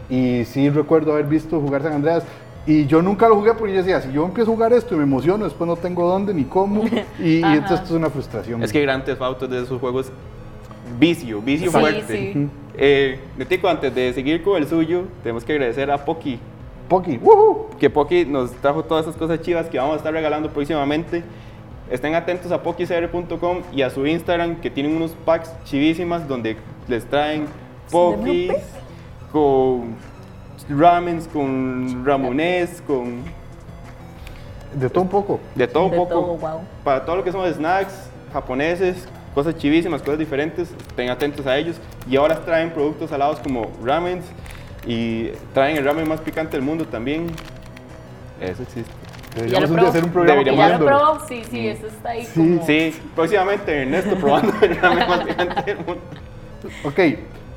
Y 0.08 0.44
sí 0.44 0.70
recuerdo 0.70 1.12
haber 1.12 1.26
visto 1.26 1.60
jugar 1.60 1.82
San 1.82 1.92
Andreas. 1.92 2.22
Y 2.66 2.86
yo 2.86 3.00
nunca 3.02 3.28
lo 3.28 3.34
jugué 3.36 3.54
porque 3.54 3.72
yo 3.72 3.78
decía, 3.78 4.00
si 4.00 4.12
yo 4.12 4.24
empiezo 4.26 4.50
a 4.52 4.54
jugar 4.54 4.72
esto 4.74 4.94
y 4.94 4.98
me 4.98 5.04
emociono, 5.04 5.44
después 5.44 5.66
no 5.66 5.74
tengo 5.76 6.06
dónde 6.06 6.32
ni 6.34 6.44
cómo. 6.44 6.84
Y, 7.18 7.38
y 7.40 7.42
esto 7.54 7.74
es 7.74 7.90
una 7.90 8.10
frustración. 8.10 8.62
Es 8.62 8.72
que 8.72 8.80
Grand 8.82 9.04
Theft 9.04 9.22
Auto 9.22 9.46
es 9.46 9.50
de 9.50 9.62
esos 9.62 9.80
juegos 9.80 10.12
vicio, 11.00 11.40
vicio 11.42 11.70
Sí, 11.70 11.78
fuerte. 11.78 12.32
sí. 12.32 12.48
Eh, 12.76 13.18
Netico, 13.36 13.68
antes 13.68 13.94
de 13.94 14.12
seguir 14.12 14.42
con 14.42 14.56
el 14.56 14.68
suyo, 14.68 15.02
tenemos 15.22 15.44
que 15.44 15.52
agradecer 15.54 15.90
a 15.90 16.04
Poki, 16.04 16.38
Poki, 16.88 17.18
¡woohoo! 17.18 17.68
que 17.78 17.90
Poki 17.90 18.24
nos 18.24 18.50
trajo 18.52 18.82
todas 18.82 19.06
esas 19.06 19.16
cosas 19.16 19.40
chivas 19.42 19.68
que 19.68 19.78
vamos 19.78 19.94
a 19.94 19.96
estar 19.98 20.12
regalando 20.12 20.50
próximamente. 20.50 21.22
Estén 21.90 22.14
atentos 22.14 22.52
a 22.52 22.62
pokicr.com 22.62 23.58
y 23.72 23.82
a 23.82 23.90
su 23.90 24.06
Instagram, 24.06 24.56
que 24.60 24.70
tienen 24.70 24.94
unos 24.96 25.12
packs 25.24 25.50
chivísimas 25.64 26.26
donde 26.28 26.56
les 26.86 27.04
traen 27.06 27.46
Pokis 27.90 28.52
con 29.32 29.94
ramens, 30.68 31.26
con 31.28 32.04
ramones, 32.04 32.82
con 32.86 33.22
De 34.74 34.90
todo 34.90 35.02
un 35.02 35.08
poco. 35.08 35.40
de 35.54 35.66
todo 35.66 35.84
un 35.86 35.90
De 35.92 35.96
poco. 35.96 36.10
todo, 36.10 36.36
wow. 36.36 36.60
Para 36.84 37.04
todo 37.04 37.16
lo 37.16 37.24
que 37.24 37.32
son 37.32 37.50
snacks 37.52 38.10
japoneses, 38.34 39.08
cosas 39.34 39.56
chivísimas, 39.56 40.02
cosas 40.02 40.18
diferentes, 40.18 40.70
estén 40.88 41.08
atentos 41.08 41.46
a 41.46 41.56
ellos. 41.56 41.76
Y 42.08 42.16
ahora 42.16 42.36
traen 42.44 42.70
productos 42.70 43.08
salados 43.08 43.38
como 43.40 43.68
ramens 43.82 44.26
y 44.86 45.30
traen 45.52 45.76
el 45.76 45.84
ramen 45.84 46.08
más 46.08 46.20
picante 46.20 46.56
del 46.56 46.62
mundo 46.64 46.86
también. 46.86 47.26
Eso 48.40 48.62
existe. 48.62 48.90
Deberíamos 49.34 49.70
un 49.70 49.76
día 49.76 49.88
hacer 49.88 50.04
un 50.04 50.10
programa 50.10 50.42
Deberíamos. 50.42 50.70
¿Ya 50.70 50.78
lo 50.78 50.86
probó? 50.86 51.26
Sí, 51.28 51.42
sí, 51.50 51.68
eso 51.68 51.86
está 51.86 52.10
ahí 52.10 52.24
Sí. 52.24 52.32
como... 52.34 52.66
Sí, 52.66 53.00
próximamente 53.14 53.82
Ernesto 53.82 54.16
probando 54.16 54.52
el 54.62 54.76
ramen 54.76 55.08
más 55.08 55.26
gigante 55.26 55.62
del 55.62 55.76
mundo. 55.76 56.00
Ok, 56.84 56.98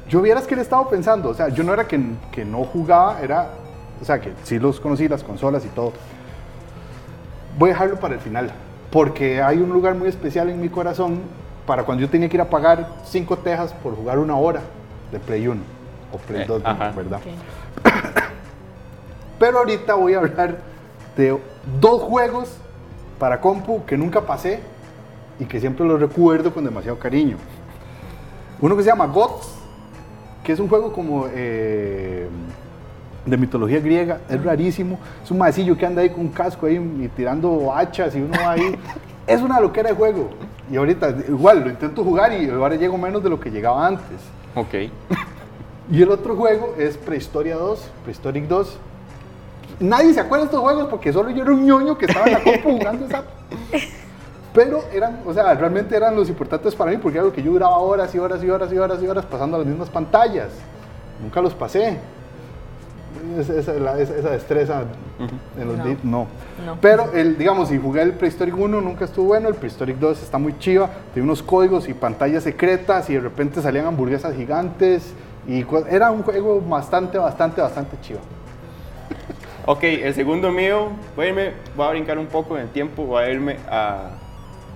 yo 0.09 0.21
vieras 0.21 0.45
que 0.45 0.55
le 0.55 0.61
estaba 0.61 0.87
pensando, 0.89 1.29
o 1.29 1.33
sea, 1.33 1.49
yo 1.49 1.63
no 1.63 1.73
era 1.73 1.87
que, 1.87 1.99
que 2.31 2.45
no 2.45 2.63
jugaba, 2.63 3.19
era, 3.21 3.49
o 4.01 4.05
sea, 4.05 4.19
que 4.19 4.33
sí 4.43 4.59
los 4.59 4.79
conocí, 4.79 5.07
las 5.07 5.23
consolas 5.23 5.65
y 5.65 5.69
todo. 5.69 5.93
Voy 7.57 7.69
a 7.69 7.73
dejarlo 7.73 7.99
para 7.99 8.15
el 8.15 8.19
final, 8.19 8.51
porque 8.91 9.41
hay 9.41 9.57
un 9.57 9.69
lugar 9.69 9.95
muy 9.95 10.09
especial 10.09 10.49
en 10.49 10.61
mi 10.61 10.69
corazón 10.69 11.21
para 11.65 11.83
cuando 11.83 12.01
yo 12.01 12.09
tenía 12.09 12.29
que 12.29 12.37
ir 12.37 12.41
a 12.41 12.49
pagar 12.49 12.89
5 13.05 13.37
tejas 13.37 13.73
por 13.73 13.95
jugar 13.95 14.19
una 14.19 14.35
hora 14.35 14.61
de 15.11 15.19
Play 15.19 15.47
1 15.47 15.80
o 16.12 16.18
Play 16.18 16.41
Eh, 16.41 16.46
2, 16.48 16.62
ajá. 16.65 16.91
¿verdad? 16.96 17.20
Pero 19.39 19.60
ahorita 19.60 19.96
voy 19.96 20.13
a 20.13 20.20
hablar 20.20 20.58
de 21.18 21.38
dos 21.80 22.01
juegos 22.03 22.50
para 23.20 23.39
compu 23.41 23.84
que 23.86 23.98
nunca 23.98 24.22
pasé 24.22 24.60
y 25.39 25.46
que 25.46 25.60
siempre 25.60 25.86
los 25.86 26.00
recuerdo 26.00 26.53
con 26.53 26.63
demasiado 26.63 27.00
cariño. 27.00 27.38
Uno 28.60 28.77
que 28.77 28.84
se 28.84 28.89
llama 28.89 29.08
Gods, 29.08 29.48
que 30.44 30.51
es 30.53 30.60
un 30.60 30.68
juego 30.68 30.94
como 30.94 31.25
eh, 31.34 32.27
de 33.25 33.38
mitología 33.38 33.80
griega, 33.80 34.20
es 34.30 34.44
rarísimo. 34.44 35.00
Es 35.24 35.32
un 35.32 35.39
maecillo 35.39 35.75
que 35.75 35.86
anda 35.86 36.01
ahí 36.03 36.10
con 36.12 36.22
un 36.22 36.30
casco 36.30 36.68
ahí 36.68 36.75
y 36.75 37.08
tirando 37.10 37.74
hachas 37.74 38.15
y 38.15 38.22
uno 38.22 38.38
va 38.46 38.51
ahí. 38.51 38.77
Es 39.27 39.39
una 39.41 39.60
loquera 39.60 39.89
de 39.89 39.96
juego. 39.96 40.32
Y 40.70 40.75
ahorita 40.77 41.10
igual 41.30 41.62
lo 41.62 41.70
intento 41.70 42.03
jugar 42.03 42.34
y 42.34 42.50
ahora 42.50 42.75
llego 42.75 42.98
menos 42.98 43.24
de 43.24 43.30
lo 43.30 43.39
que 43.39 43.51
llegaba 43.51 43.86
antes. 43.88 44.18
Ok. 44.56 44.74
Y 45.91 46.01
el 46.01 46.10
otro 46.10 46.36
juego 46.36 46.74
es 46.77 46.98
Prehistoria 46.98 47.55
2, 47.57 47.79
Prehistoric 48.03 48.48
2. 48.48 48.77
Nadie 49.81 50.13
se 50.13 50.19
acuerda 50.21 50.45
de 50.45 50.45
estos 50.45 50.62
juegos 50.62 50.88
porque 50.89 51.12
solo 51.12 51.29
yo 51.31 51.41
era 51.43 51.51
un 51.51 51.65
ñoño 51.65 51.98
que 51.98 52.05
estaba 52.05 52.27
en 52.27 52.33
la 52.33 52.43
compu 52.43 52.71
jugando 52.77 53.05
esa. 53.05 53.24
Pero 54.53 54.83
eran, 54.93 55.19
o 55.25 55.33
sea, 55.33 55.53
realmente 55.53 55.95
eran 55.95 56.15
los 56.15 56.29
importantes 56.29 56.75
para 56.75 56.91
mí 56.91 56.98
porque 56.98 57.17
era 57.17 57.25
lo 57.25 57.33
que 57.33 57.41
yo 57.43 57.51
duraba 57.51 57.77
horas 57.77 58.13
y 58.15 58.19
horas 58.19 58.43
y 58.43 58.50
horas 58.50 58.71
y 58.71 58.77
horas 58.77 59.01
y 59.01 59.07
horas 59.07 59.25
pasando 59.25 59.57
las 59.57 59.67
mismas 59.67 59.89
pantallas. 59.89 60.50
Nunca 61.21 61.41
los 61.41 61.53
pasé. 61.53 61.98
Esa, 63.38 63.53
esa- 63.55 63.74
la- 63.74 64.00
esa- 64.00 64.15
esa 64.15 64.29
destreza 64.31 64.83
en 65.60 65.67
los 65.67 65.77
no. 65.77 65.83
No. 66.03 66.27
Pero, 66.81 67.12
el, 67.13 67.38
digamos, 67.38 67.69
si 67.69 67.77
jugué 67.77 68.01
el 68.01 68.13
Prehistoric 68.13 68.57
1 68.57 68.81
nunca 68.81 69.05
estuvo 69.05 69.25
bueno, 69.27 69.48
el 69.50 69.55
Prehistoric 69.55 69.98
2 69.98 70.21
está 70.24 70.38
muy 70.38 70.57
chiva, 70.60 70.89
tiene 71.13 71.25
unos 71.27 71.43
códigos 71.43 71.88
y 71.89 71.93
pantallas 71.93 72.43
secretas 72.43 73.10
y 73.10 73.13
de 73.15 73.19
repente 73.19 73.62
salían 73.62 73.86
hamburguesas 73.86 74.33
gigantes 74.36 75.13
y 75.48 75.65
era 75.89 76.12
un 76.12 76.24
juego 76.24 76.62
bastante, 76.62 77.17
bastante, 77.17 77.62
bastante 77.62 77.98
chiva. 78.01 78.19
Ok, 79.65 79.83
el 79.83 80.13
segundo 80.13 80.51
mío, 80.51 80.89
voy 81.15 81.25
a, 81.25 81.29
irme, 81.29 81.51
voy 81.75 81.88
a 81.88 81.89
brincar 81.91 82.17
un 82.17 82.27
poco 82.27 82.55
en 82.57 82.63
el 82.63 82.69
tiempo, 82.69 83.03
voy 83.05 83.24
a 83.24 83.29
irme 83.29 83.57
a 83.69 84.10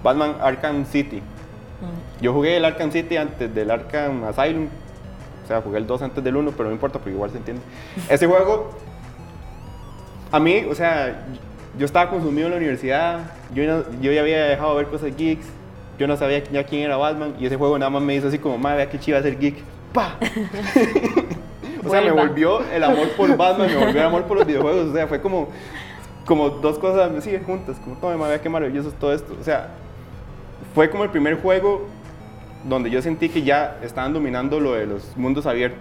Batman 0.03 0.35
Arkham 0.41 0.85
City. 0.85 1.21
Yo 2.21 2.33
jugué 2.33 2.57
el 2.57 2.65
Arkham 2.65 2.91
City 2.91 3.17
antes 3.17 3.53
del 3.53 3.69
Arkham 3.71 4.23
Asylum, 4.23 4.67
o 5.43 5.47
sea, 5.47 5.61
jugué 5.61 5.77
el 5.79 5.87
2 5.87 6.01
antes 6.01 6.23
del 6.23 6.35
1, 6.35 6.51
pero 6.55 6.69
no 6.69 6.73
importa 6.75 6.99
porque 6.99 7.11
igual 7.11 7.29
se 7.31 7.37
entiende. 7.37 7.61
Ese 8.09 8.25
juego, 8.27 8.69
a 10.31 10.39
mí, 10.39 10.65
o 10.69 10.75
sea, 10.75 11.25
yo 11.77 11.85
estaba 11.85 12.09
consumido 12.09 12.47
en 12.47 12.51
la 12.51 12.57
universidad, 12.57 13.19
yo, 13.53 13.63
no- 13.65 13.83
yo 14.01 14.11
ya 14.11 14.21
había 14.21 14.45
dejado 14.45 14.71
de 14.77 14.83
ver 14.83 14.91
cosas 14.91 15.15
geeks, 15.15 15.45
yo 15.99 16.07
no 16.07 16.15
sabía 16.17 16.43
ya 16.45 16.63
quién 16.63 16.83
era 16.83 16.97
Batman, 16.97 17.35
y 17.39 17.45
ese 17.45 17.57
juego 17.57 17.77
nada 17.77 17.89
más 17.89 18.01
me 18.01 18.15
hizo 18.15 18.27
así 18.27 18.39
como, 18.39 18.57
madre, 18.57 18.77
vea 18.77 18.89
qué 18.89 18.99
chiva 18.99 19.21
ser 19.21 19.37
geek. 19.37 19.57
¡Pa! 19.95 20.17
o 21.85 21.89
sea, 21.89 22.01
me 22.01 22.11
volvió 22.11 22.61
el 22.71 22.83
amor 22.83 23.09
por 23.17 23.35
Batman, 23.35 23.67
me 23.67 23.77
volvió 23.77 24.01
el 24.01 24.07
amor 24.07 24.23
por 24.25 24.37
los 24.37 24.45
videojuegos, 24.45 24.89
o 24.89 24.93
sea, 24.93 25.07
fue 25.07 25.21
como, 25.21 25.47
como 26.25 26.49
dos 26.49 26.77
cosas 26.77 27.11
sí, 27.23 27.35
juntas, 27.45 27.77
como, 27.83 27.95
tome, 27.95 28.17
madre, 28.17 28.41
qué 28.41 28.49
maravilloso 28.49 28.89
es 28.89 28.95
todo 28.95 29.13
esto. 29.13 29.35
O 29.39 29.43
sea, 29.43 29.69
fue 30.75 30.89
como 30.89 31.03
el 31.05 31.09
primer 31.09 31.41
juego 31.41 31.87
donde 32.67 32.89
yo 32.89 33.01
sentí 33.01 33.29
que 33.29 33.43
ya 33.43 33.77
estaban 33.81 34.11
dominando 34.13 34.59
lo 34.59 34.73
de 34.73 34.85
los 34.85 35.15
mundos 35.15 35.45
abiertos. 35.45 35.79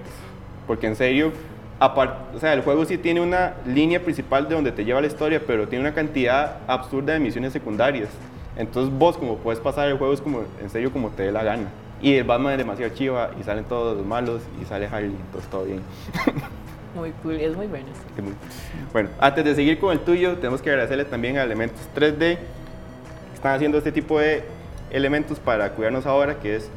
Porque 0.67 0.87
en 0.87 0.97
serio, 0.97 1.33
apar- 1.81 2.19
o 2.35 2.39
sea, 2.39 2.53
el 2.55 2.63
juego 2.63 2.85
sí 2.85 2.97
tiene 2.97 3.21
una 3.21 3.55
línea 3.67 4.01
principal 4.01 4.49
de 4.49 4.55
donde 4.55 4.73
te 4.73 4.85
lleva 4.85 5.01
la 5.01 5.07
historia, 5.07 5.43
pero 5.47 5.67
tiene 5.69 5.85
una 5.85 5.95
cantidad 5.95 6.59
absurda 6.67 7.15
de 7.15 7.21
misiones 7.21 7.53
secundarias. 7.53 8.09
Entonces 8.57 8.97
vos 8.97 9.17
como 9.17 9.37
puedes 9.39 9.61
pasar 9.61 9.89
el 9.89 9.99
juego 9.99 10.13
es 10.13 10.21
como, 10.21 10.43
en 10.63 10.71
serio, 10.71 10.93
como 10.93 11.11
te 11.11 11.25
dé 11.25 11.33
la 11.33 11.43
gana. 11.43 11.69
Y 12.05 12.17
el 12.17 12.25
Batman 12.25 12.53
es 12.53 12.59
demasiado 12.59 12.95
chiva 12.95 13.31
y 13.41 13.43
salen 13.45 13.65
todos 13.65 13.97
los 13.97 14.07
malos 14.07 14.43
y 14.61 14.65
sale 14.67 14.87
Harley, 14.87 15.17
entonces 15.27 15.51
todo 15.51 15.65
bien. 15.65 15.81
Muy 16.95 17.11
cool, 17.25 17.35
es 17.41 17.57
muy 17.57 17.67
bueno. 17.67 17.87
sí. 18.17 18.23
Bueno, 18.93 19.09
antes 19.19 19.45
de 19.45 19.55
seguir 19.57 19.81
con 19.81 19.91
el 19.91 19.99
tuyo, 19.99 20.37
tenemos 20.37 20.63
que 20.63 20.71
agradecerle 20.71 21.05
también 21.05 21.39
a 21.39 21.43
Elementos 21.43 21.81
3D 21.97 22.19
que 22.19 22.39
están 23.35 23.53
haciendo 23.55 23.79
este 23.79 23.91
tipo 23.91 24.21
de 24.21 24.45
elementos 24.93 25.41
para 25.41 25.71
cuidarnos 25.73 26.07
ahora, 26.07 26.39
que 26.39 26.55
es 26.55 26.71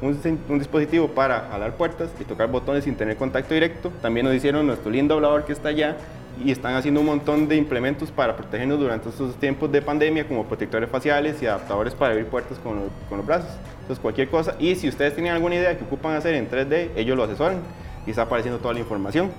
un, 0.00 0.16
un 0.48 0.58
dispositivo 0.60 1.08
para 1.08 1.48
jalar 1.50 1.72
puertas 1.76 2.10
y 2.20 2.24
tocar 2.24 2.48
botones 2.48 2.84
sin 2.84 2.94
tener 2.94 3.16
contacto 3.16 3.54
directo. 3.54 3.90
También 4.02 4.24
nos 4.26 4.36
hicieron 4.36 4.64
nuestro 4.68 4.88
lindo 4.90 5.14
hablador 5.14 5.44
que 5.44 5.52
está 5.52 5.70
allá 5.70 5.96
y 6.44 6.52
están 6.52 6.74
haciendo 6.76 7.00
un 7.00 7.06
montón 7.06 7.48
de 7.48 7.56
implementos 7.56 8.12
para 8.12 8.36
protegernos 8.36 8.78
durante 8.78 9.08
estos 9.08 9.34
tiempos 9.34 9.72
de 9.72 9.82
pandemia, 9.82 10.28
como 10.28 10.44
protectores 10.44 10.88
faciales 10.90 11.42
y 11.42 11.46
adaptadores 11.46 11.92
para 11.94 12.12
abrir 12.12 12.26
puertas 12.28 12.56
con, 12.60 12.76
los- 12.76 12.90
con 13.08 13.18
los 13.18 13.26
brazos. 13.26 13.50
Entonces, 13.86 14.02
cualquier 14.02 14.28
cosa. 14.28 14.56
Y 14.58 14.74
si 14.74 14.88
ustedes 14.88 15.14
tienen 15.14 15.32
alguna 15.32 15.54
idea 15.54 15.78
que 15.78 15.84
ocupan 15.84 16.16
hacer 16.16 16.34
en 16.34 16.50
3D, 16.50 16.90
ellos 16.96 17.16
lo 17.16 17.22
asesoran 17.22 17.60
y 18.04 18.10
está 18.10 18.22
apareciendo 18.22 18.58
toda 18.58 18.74
la 18.74 18.80
información. 18.80 19.30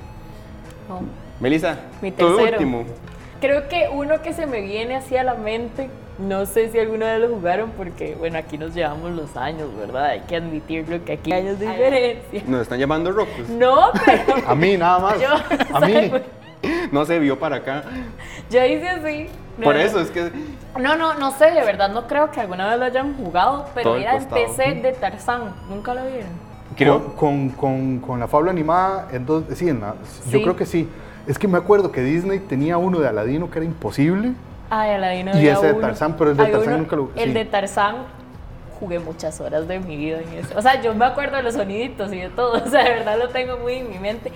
Oh. 0.89 1.01
Melissa, 1.41 1.79
Mi 2.01 2.12
tu 2.12 2.25
tercero. 2.27 2.53
último. 2.53 2.86
Creo 3.41 3.67
que 3.67 3.89
uno 3.91 4.21
que 4.21 4.31
se 4.31 4.47
me 4.47 4.62
viene 4.62 4.95
así 4.95 5.17
a 5.17 5.23
la 5.25 5.36
mente, 5.36 5.89
no 6.17 6.45
sé 6.45 6.71
si 6.71 6.79
alguna 6.79 7.07
vez 7.12 7.19
lo 7.19 7.27
jugaron 7.36 7.71
porque, 7.71 8.15
bueno, 8.15 8.38
aquí 8.39 8.57
nos 8.57 8.73
llevamos 8.73 9.12
los 9.12 9.36
años, 9.36 9.67
¿verdad? 9.77 10.05
Hay 10.05 10.21
que 10.21 10.38
admitirlo 10.38 11.03
que 11.03 11.12
aquí 11.13 11.33
hay 11.33 11.41
años 11.41 11.60
de 11.60 11.67
diferencia. 11.67 12.43
Nos 12.47 12.62
están 12.62 12.79
llamando 12.79 13.12
rocos. 13.12 13.49
No, 13.49 13.91
pero 14.05 14.33
A 14.47 14.55
mí 14.55 14.77
nada 14.77 14.99
más. 14.99 15.19
yo, 15.21 15.27
a 15.75 15.79
mí. 15.81 16.12
No 16.91 17.05
se 17.05 17.19
vio 17.19 17.38
para 17.38 17.57
acá. 17.57 17.83
yo 18.49 18.65
hice 18.65 18.88
así. 18.88 19.27
Por 19.63 19.76
No, 19.76 19.82
eso 19.82 20.00
es 20.00 20.12
que. 20.12 20.32
No, 20.80 20.96
no, 20.96 21.15
no 21.15 21.32
sé, 21.32 21.46
de 21.52 21.62
verdad 21.63 21.89
no 21.89 22.08
creo 22.08 22.30
que 22.32 22.39
alguna 22.39 22.67
vez 22.70 22.78
lo 22.80 22.86
hayan 22.86 23.15
jugado, 23.17 23.67
pero 23.74 23.96
era 23.96 24.15
el. 24.17 24.26
PC 24.28 24.76
de 24.82 24.91
Tarzán, 24.93 25.54
¿nunca 25.70 25.93
lo 25.93 26.02
vieron? 26.06 26.30
Creo. 26.76 27.15
Con, 27.15 27.50
con, 27.50 28.00
con 28.00 28.20
la 28.20 28.28
fábula 28.28 28.52
animada, 28.52 29.08
en 29.12 29.26
dos, 29.26 29.46
sí, 29.56 29.67
en 29.70 29.80
la- 29.82 29.96
yo 30.26 30.38
Sí. 30.38 30.41
creo 30.43 30.56
que 30.56 30.65
sí. 30.65 30.88
Es 31.26 31.39
que 31.39 31.48
me 31.48 31.58
acuerdo 31.58 31.91
que 31.91 32.02
Disney 32.02 32.39
tenía 32.39 32.78
uno 32.78 33.00
de 33.00 33.08
Aladino 33.08 33.50
que 33.50 33.60
era 33.60 33.65
imposible. 33.65 34.34
Ay, 34.70 34.91
Aladino 34.91 35.32
Y 35.39 35.48
ese 35.48 35.65
de 35.67 35.72
uno. 35.74 35.82
Tarzán, 35.82 36.15
pero 36.17 36.32
el 36.32 36.38
de 36.38 36.43
Había 36.43 36.56
Tarzán 36.56 36.74
uno- 36.76 36.84
nunca 36.84 36.96
lo- 36.96 37.12
El 37.15 37.30
sí. 37.30 37.34
de 37.34 37.46
Tarzán 37.46 37.96
jugué 38.80 39.00
muchas 39.00 39.41
horas 39.41 39.67
de 39.67 39.80
mi 39.80 39.98
vida 39.98 40.20
en 40.20 40.34
eso. 40.39 40.54
O 40.56 40.62
sea, 40.62 40.80
yo 40.82 40.93
me 40.93 41.06
acuerdo 41.06 41.38
de 41.38 41.43
los 41.43 41.56
soniditos 41.56 42.13
y 42.13 42.20
de 42.20 42.30
todo. 42.30 42.54
O 42.63 42.67
sea, 42.70 42.84
de 42.84 42.91
verdad 42.91 43.17
lo 43.17 43.30
tengo 43.30 43.58
muy 43.58 43.74
en 43.76 43.89
mi 43.89 43.98
mente. 43.98 44.32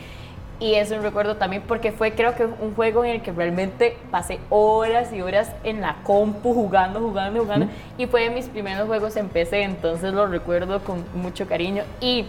Y 0.62 0.76
es 0.76 0.92
un 0.92 1.02
recuerdo 1.02 1.38
también 1.38 1.64
porque 1.68 1.92
fue 1.92 2.12
creo 2.14 2.36
que 2.36 2.46
un 2.46 2.76
juego 2.76 3.04
en 3.04 3.16
el 3.16 3.22
que 3.24 3.32
realmente 3.32 3.98
pasé 4.12 4.40
horas 4.52 5.12
y 5.12 5.20
horas 5.22 5.52
en 5.64 5.82
la 5.82 5.96
compu 6.04 6.54
jugando, 6.54 7.00
jugando, 7.00 7.42
jugando. 7.42 7.66
Y 7.98 8.06
fue 8.06 8.22
de 8.22 8.30
mis 8.30 8.46
primeros 8.46 8.88
juegos 8.88 9.16
en 9.18 9.28
PC, 9.28 9.64
entonces 9.64 10.14
lo 10.14 10.28
recuerdo 10.28 10.80
con 10.84 11.04
mucho 11.16 11.48
cariño. 11.48 11.82
Y 12.00 12.28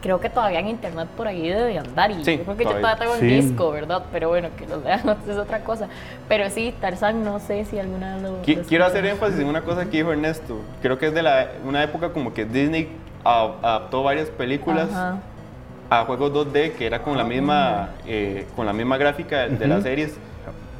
creo 0.00 0.18
que 0.18 0.30
todavía 0.30 0.60
en 0.60 0.68
internet 0.68 1.08
por 1.14 1.28
ahí 1.28 1.46
debe 1.46 1.76
andar. 1.78 2.10
Y 2.10 2.24
Sí, 2.24 2.38
yo 2.38 2.44
creo 2.44 2.56
que 2.56 2.64
todavía. 2.64 2.80
yo 2.88 2.96
todavía 2.96 2.98
tengo 2.98 3.14
el 3.16 3.20
Sí. 3.20 3.26
disco, 3.48 3.70
¿verdad? 3.70 4.02
Pero 4.12 4.28
bueno, 4.30 4.48
que 4.56 4.66
los 4.66 4.82
vean 4.82 5.02
es 5.28 5.36
otra 5.36 5.60
cosa. 5.60 5.88
Pero 6.26 6.48
sí, 6.48 6.74
Tarzán, 6.80 7.22
no 7.22 7.38
sé 7.38 7.66
si 7.66 7.78
alguna 7.78 8.14
vez 8.14 8.22
lo. 8.22 8.30
Lo 8.38 8.62
Quiero 8.66 8.86
hacer 8.86 9.04
énfasis 9.04 9.40
en 9.40 9.46
una 9.46 9.60
cosa 9.60 9.84
que 9.84 9.98
dijo 9.98 10.10
Ernesto. 10.10 10.58
Creo 10.80 10.98
que 10.98 11.08
es 11.08 11.12
de 11.14 11.22
la, 11.22 11.48
una 11.66 11.82
época 11.82 12.14
como 12.14 12.32
que 12.32 12.46
Disney 12.46 12.88
adaptó 13.24 14.02
varias 14.02 14.30
películas 14.30 14.88
Ajá. 14.90 15.18
A 15.90 16.04
juegos 16.04 16.32
2D 16.32 16.72
que 16.72 16.86
era 16.86 17.02
con 17.02 17.16
la 17.16 17.24
misma, 17.24 17.90
eh, 18.06 18.46
con 18.54 18.66
la 18.66 18.72
misma 18.72 18.96
gráfica 18.98 19.48
de, 19.48 19.56
de 19.56 19.66
las 19.68 19.82
series. 19.82 20.14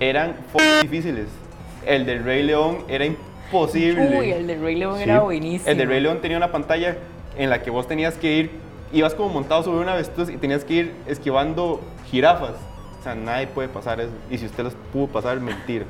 Eran 0.00 0.36
difíciles. 0.82 1.26
El 1.86 2.04
del 2.06 2.24
Rey 2.24 2.42
León 2.42 2.78
era 2.88 3.04
imposible. 3.04 4.16
Uy, 4.18 4.30
el 4.30 4.46
de 4.46 4.56
Rey 4.58 4.76
León 4.76 4.96
Sí. 4.98 5.02
era 5.04 5.20
buenísimo. 5.20 5.70
El 5.70 5.78
de 5.78 5.86
Rey 5.86 6.00
León 6.00 6.18
tenía 6.20 6.36
una 6.36 6.52
pantalla 6.52 6.96
en 7.36 7.50
la 7.50 7.62
que 7.62 7.70
vos 7.70 7.88
tenías 7.88 8.14
que 8.14 8.32
ir, 8.36 8.50
ibas 8.92 9.14
como 9.14 9.30
montado 9.30 9.62
sobre 9.62 9.80
una 9.80 9.92
avestruz 9.94 10.28
y 10.28 10.36
tenías 10.36 10.64
que 10.64 10.74
ir 10.74 10.94
esquivando 11.06 11.80
jirafas. 12.10 12.52
O 13.00 13.02
sea, 13.02 13.14
nadie 13.14 13.46
puede 13.46 13.68
pasar 13.68 14.00
eso. 14.00 14.10
Y 14.30 14.38
si 14.38 14.46
usted 14.46 14.64
los 14.64 14.74
pudo 14.92 15.06
pasar, 15.06 15.40
mentira. 15.40 15.84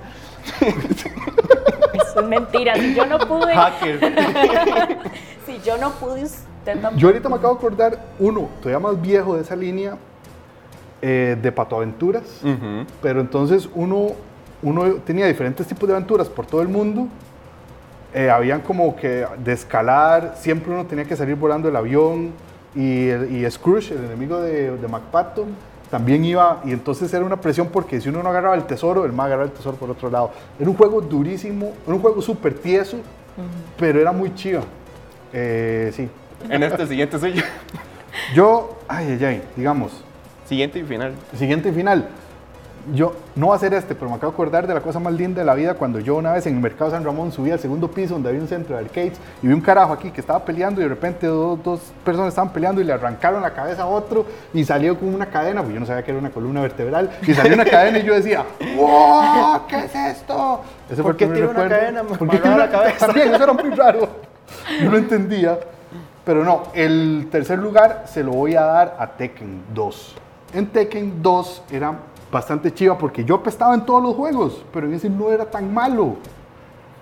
Eso 1.95 2.21
es 2.21 2.27
mentira. 2.27 2.75
Si 2.77 2.95
yo 2.95 3.07
no 3.07 3.19
pude, 3.19 3.55
Hacker. 3.55 3.99
si 5.47 5.59
yo 5.65 5.77
no 5.79 5.91
pude, 5.93 6.27
Yo 6.97 7.09
ahorita 7.09 7.29
me 7.29 7.37
acabo 7.37 7.55
de 7.55 7.59
acordar 7.59 8.05
uno, 8.19 8.49
todavía 8.63 8.79
más 8.79 9.01
viejo 9.01 9.37
de 9.37 9.43
esa 9.43 9.57
línea, 9.57 9.97
eh, 11.03 11.37
de 11.41 11.53
Patoaventuras. 11.53 12.25
Pero 13.03 13.21
entonces 13.21 13.69
uno, 13.75 14.09
uno 14.63 14.95
tenía 15.05 15.27
diferentes 15.27 15.67
tipos 15.67 15.89
de 15.89 15.95
aventuras 15.95 16.29
por 16.29 16.47
todo 16.47 16.63
el 16.63 16.69
mundo. 16.69 17.07
Eh, 18.15 18.31
habían 18.31 18.61
como 18.63 18.97
que 18.97 19.27
de 19.45 19.53
escalar, 19.53 20.35
siempre 20.39 20.73
uno 20.73 20.87
tenía 20.87 21.05
que 21.05 21.15
salir 21.17 21.37
volando 21.37 21.69
el 21.69 21.77
avión. 21.77 22.33
Y, 22.75 23.09
el- 23.09 23.35
y 23.37 23.51
Scrooge, 23.51 23.93
el 23.93 24.05
enemigo 24.05 24.41
de, 24.41 24.77
de 24.77 24.89
MacPato, 24.89 25.47
también 25.91 26.23
iba, 26.25 26.61
y 26.67 26.73
entonces 26.73 27.13
era 27.15 27.25
una 27.25 27.41
presión 27.41 27.69
porque 27.69 27.99
si 28.01 28.11
uno 28.11 28.23
no 28.23 28.29
agarraba 28.29 28.55
el 28.57 28.65
tesoro, 28.65 29.07
el 29.07 29.13
más 29.13 29.27
agarraba 29.27 29.47
el 29.49 29.53
tesoro 29.57 29.77
por 29.79 29.91
otro 29.91 30.11
lado. 30.11 30.31
Era 30.61 30.69
un 30.69 30.77
juego 30.77 31.01
durísimo, 31.01 31.73
era 31.87 31.95
un 31.95 32.01
juego 32.03 32.21
súper 32.21 32.53
tieso, 32.55 32.99
pero 33.79 33.99
era 34.01 34.13
muy 34.13 34.35
chido. 34.35 34.61
Eh, 35.33 35.91
sí. 35.95 36.09
En 36.49 36.63
este 36.63 36.87
siguiente 36.87 37.19
soy 37.19 37.43
yo. 38.35 38.79
Ay, 38.89 39.19
ay, 39.19 39.25
ay, 39.25 39.43
digamos, 39.57 40.05
Siguiente 40.47 40.79
y 40.79 40.83
final. 40.83 41.13
siguiente 41.37 41.69
y 41.69 41.73
final. 41.73 42.09
Yo, 42.95 43.15
no 43.37 43.49
va 43.49 43.57
a 43.57 43.59
ser 43.59 43.75
este, 43.75 43.95
pero 43.95 44.09
me 44.09 44.17
acabo 44.17 44.33
de 44.33 44.37
acordar 44.37 44.67
de 44.67 44.73
la 44.73 44.81
cosa 44.81 44.99
más 44.99 45.13
linda 45.13 45.41
de 45.41 45.45
la 45.45 45.55
vida 45.55 45.75
cuando 45.75 46.01
yo 46.01 46.17
una 46.17 46.33
vez 46.33 46.47
en 46.47 46.55
el 46.55 46.61
mercado 46.63 46.91
San 46.91 47.05
Ramón 47.05 47.33
subí 47.33 47.51
al 47.51 47.59
segundo 47.59 47.91
piso 47.91 48.15
donde 48.15 48.31
había 48.31 48.41
un 48.41 48.49
centro 48.49 48.77
de 48.77 48.85
arcades 48.85 49.13
y 49.43 49.47
vi 49.47 49.53
un 49.53 49.61
carajo 49.61 49.93
aquí 49.93 50.11
que 50.11 50.23
estaba 50.23 50.43
peleando 50.43 50.81
y 50.81 50.85
de 50.85 50.89
repente 50.89 51.27
dos, 51.27 51.63
dos 51.63 51.81
personas 52.03 52.31
estaban 52.31 52.51
peleando 52.51 52.81
y 52.81 52.85
le 52.85 52.95
arrancaron 52.95 53.43
la 53.43 53.53
cabeza 53.53 53.83
a 53.83 53.87
otro 53.87 54.25
y 54.55 54.65
salió 54.65 54.99
con 54.99 55.13
una 55.15 55.27
cadena, 55.27 55.61
pues 55.61 55.75
yo 55.75 55.81
no 55.81 55.85
sabía 55.85 56.03
que 56.03 56.13
era 56.13 56.21
una 56.21 56.31
columna 56.31 56.63
vertebral, 56.63 57.11
y 57.27 57.35
salió 57.35 57.53
una 57.53 57.67
cadena 57.67 57.99
y 57.99 58.05
yo 58.05 58.15
decía, 58.15 58.47
¡Wow! 58.75 59.67
¿Qué 59.69 59.85
es 59.85 59.95
esto? 59.95 60.63
Ese 60.89 61.03
¿Por 61.03 61.15
qué 61.15 61.27
tiene 61.27 61.47
una 61.47 61.69
cadena 61.69 62.05
¿Por 62.05 62.31
qué 62.31 62.39
tiene 62.39 62.57
una 62.57 62.71
cabeza? 62.71 62.99
También, 63.07 63.35
eso 63.35 63.45
era 63.45 63.53
muy 63.53 63.71
raro. 63.71 64.09
Yo 64.81 64.91
no 64.91 64.97
entendía. 64.97 65.59
Pero 66.29 66.45
no, 66.45 66.65
el 66.75 67.29
tercer 67.33 67.59
lugar 67.59 68.05
se 68.07 68.23
lo 68.23 68.33
voy 68.33 68.55
a 68.55 68.61
dar 68.61 68.97
a 68.99 69.07
Tekken 69.17 69.63
2. 69.73 70.15
En 70.53 70.67
Tekken 70.67 71.23
2 71.23 71.63
era 71.73 71.95
bastante 72.31 72.71
chiva 72.75 72.99
porque 72.99 73.25
yo 73.25 73.37
apestaba 73.37 73.75
en 73.75 73.81
todos 73.87 74.03
los 74.03 74.15
juegos, 74.15 74.63
pero 74.71 74.87
en 74.87 74.93
ese 74.93 75.09
no 75.09 75.31
era 75.31 75.47
tan 75.47 75.73
malo. 75.73 76.17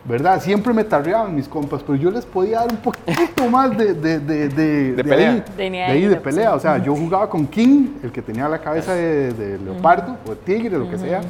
¿Verdad? 0.04 0.40
Siempre 0.40 0.72
me 0.72 0.84
tarreaban 0.84 1.34
mis 1.34 1.48
compas, 1.48 1.82
pero 1.82 1.96
yo 1.98 2.12
les 2.12 2.24
podía 2.24 2.60
dar 2.60 2.70
un 2.70 2.76
poquito 2.76 3.48
más 3.50 3.76
de, 3.76 3.94
de, 3.94 4.20
de, 4.20 4.48
de, 4.48 4.92
de 4.92 5.02
pelea. 5.02 5.30
ahí, 5.32 5.44
De 5.56 5.70
de, 5.70 5.82
ahí, 5.82 6.04
de 6.06 6.16
pelea. 6.18 6.50
sí. 6.50 6.56
O 6.56 6.60
sea, 6.60 6.78
yo 6.78 6.94
jugaba 6.94 7.28
con 7.28 7.48
King, 7.48 7.94
el 8.04 8.12
que 8.12 8.22
tenía 8.22 8.48
la 8.48 8.60
cabeza 8.60 8.94
de, 8.94 9.32
de 9.32 9.58
leopardo 9.58 10.16
o 10.24 10.30
de 10.30 10.36
tigre, 10.36 10.78
lo 10.78 10.88
que 10.88 10.98
sea. 10.98 11.20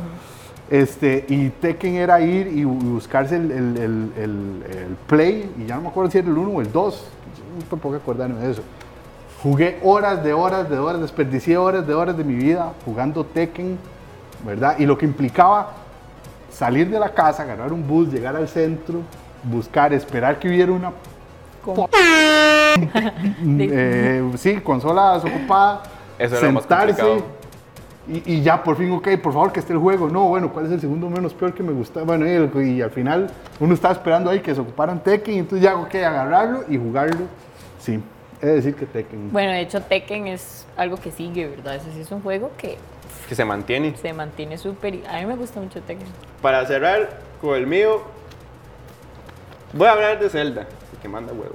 Este, 0.69 1.25
y 1.29 1.49
Tekken 1.49 1.95
era 1.95 2.21
ir 2.21 2.49
y 2.49 2.65
bu- 2.65 2.79
buscarse 2.79 3.37
el, 3.37 3.51
el- 3.51 3.77
el- 3.79 4.13
el- 4.19 4.63
el 4.79 4.97
play, 5.07 5.51
y 5.59 5.65
ya 5.65 5.77
no 5.77 5.81
me 5.81 5.89
acuerdo 5.89 6.11
si 6.11 6.19
era 6.19 6.29
el 6.29 6.37
1 6.37 6.51
o 6.51 6.61
el 6.61 6.71
2, 6.71 6.95
yo 6.95 7.16
tampoco 7.69 7.97
acordarme 7.97 8.41
de 8.41 8.53
eso. 8.53 8.63
Jugué 9.43 9.79
horas 9.83 10.23
de 10.25 10.33
horas 10.33 10.69
de 10.69 10.79
horas, 10.79 11.01
desperdicié 11.01 11.57
horas 11.57 11.87
de 11.87 11.95
horas 11.95 12.17
de 12.17 12.25
mi 12.25 12.35
vida 12.35 12.73
jugando 12.85 13.25
Tekken, 13.25 13.79
¿verdad? 14.45 14.77
Y 14.79 14.87
lo 14.87 14.97
que 14.97 15.07
implicaba 15.07 15.73
salir 16.51 16.89
de 16.91 16.99
la 16.99 17.13
casa, 17.13 17.43
agarrar 17.43 17.73
un 17.73 17.87
bus, 17.87 18.13
llegar 18.13 18.35
al 18.35 18.49
centro, 18.49 19.01
buscar, 19.43 19.93
esperar 19.93 20.39
que 20.39 20.49
hubiera 20.49 20.73
una 20.73 20.93
eh, 23.59 24.31
sí, 24.37 24.57
consola 24.57 25.17
ocupada, 25.17 25.83
Eso 26.19 26.37
era 26.37 26.47
lo 26.47 26.53
más 26.53 26.63
sentarse 26.63 27.03
complicado. 27.03 27.37
Y, 28.09 28.35
y 28.35 28.43
ya 28.43 28.63
por 28.63 28.77
fin, 28.77 28.91
ok, 28.93 29.09
por 29.23 29.33
favor 29.33 29.53
que 29.53 29.61
esté 29.61 29.73
el 29.73 29.79
juego. 29.79 30.09
No, 30.09 30.29
bueno, 30.29 30.53
¿cuál 30.53 30.67
es 30.67 30.73
el 30.73 30.81
segundo 30.81 31.09
menos 31.11 31.35
peor 31.35 31.53
que 31.55 31.63
me 31.63 31.73
gusta? 31.73 32.03
Bueno, 32.03 32.27
y, 32.27 32.31
el- 32.31 32.67
y 32.69 32.83
al 32.83 32.91
final 32.91 33.31
uno 33.61 33.75
estaba 33.75 33.95
esperando 33.95 34.31
ahí 34.31 34.41
que 34.41 34.55
se 34.55 34.61
ocuparan 34.61 35.03
Tekken, 35.03 35.35
y 35.35 35.39
entonces 35.39 35.63
ya, 35.65 35.77
ok, 35.77 35.95
agarrarlo 35.97 36.65
y 36.69 36.77
jugarlo. 36.79 37.27
Sí, 37.81 38.01
he 38.43 38.47
de 38.47 38.53
decir 38.55 38.75
que 38.75 38.87
Tekken. 38.87 39.33
Bueno, 39.33 39.53
de 39.53 39.61
hecho 39.61 39.81
Tekken 39.83 40.27
es 40.29 40.67
algo 40.77 40.97
que 40.97 41.11
sigue, 41.11 41.49
¿verdad? 41.49 41.77
Ese 41.77 41.93
sí 41.93 42.01
es 42.01 42.11
un 42.13 42.23
juego 42.23 42.51
que 42.59 42.77
Que 43.29 43.35
se 43.35 43.45
mantiene. 43.45 43.97
se 43.97 44.13
mantiene 44.13 44.57
súper... 44.59 44.95
y 44.97 45.05
A 45.07 45.19
mí 45.21 45.27
me 45.27 45.37
gusta 45.37 45.61
mucho 45.61 45.81
Tekken. 45.83 46.07
Para 46.43 46.65
cerrar 46.67 47.19
con 47.41 47.55
el 47.57 47.67
mío, 47.67 48.03
voy 49.73 49.89
a 49.89 49.93
hablar 49.93 50.19
de 50.21 50.29
Zelda, 50.31 50.63
el 50.93 50.99
que 51.01 51.09
manda 51.09 51.33
huevo. 51.33 51.55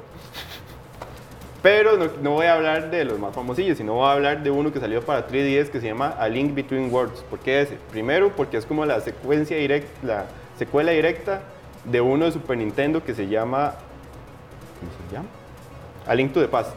Pero 1.62 2.10
no, 2.22 2.32
voy 2.32 2.48
a 2.48 2.56
hablar 2.56 2.90
de 2.90 3.06
los 3.06 3.20
más 3.20 3.36
famosillos, 3.36 3.78
sino 3.78 3.94
voy 3.94 4.08
a 4.08 4.14
hablar 4.14 4.42
de 4.42 4.50
uno 4.50 4.74
que 4.74 4.80
salió 4.80 5.02
para 5.04 5.28
3DS 5.28 5.70
que 5.70 5.80
se 5.80 5.88
llama 5.88 6.16
A 6.18 6.28
Link 6.28 6.56
Between 6.56 6.92
Worlds. 6.92 7.22
¿Por 7.30 7.40
qué 7.40 7.62
ese? 7.62 7.78
Primero, 7.92 8.32
porque 8.36 8.58
es 8.58 8.66
como 8.66 8.84
la 8.86 9.00
secuencia 9.02 9.58
directa, 9.58 9.90
la 10.02 10.26
secuela 10.58 10.92
directa 10.92 11.42
de 11.86 12.02
uno 12.02 12.26
de 12.26 12.32
Super 12.32 12.58
Nintendo 12.58 13.04
que 13.04 13.14
se 13.14 13.28
llama. 13.28 13.76
¿Cómo 14.80 14.92
se 15.08 15.16
llama? 15.16 15.28
A 16.08 16.16
Link 16.16 16.34
to 16.34 16.42
the 16.42 16.48
Past. 16.48 16.72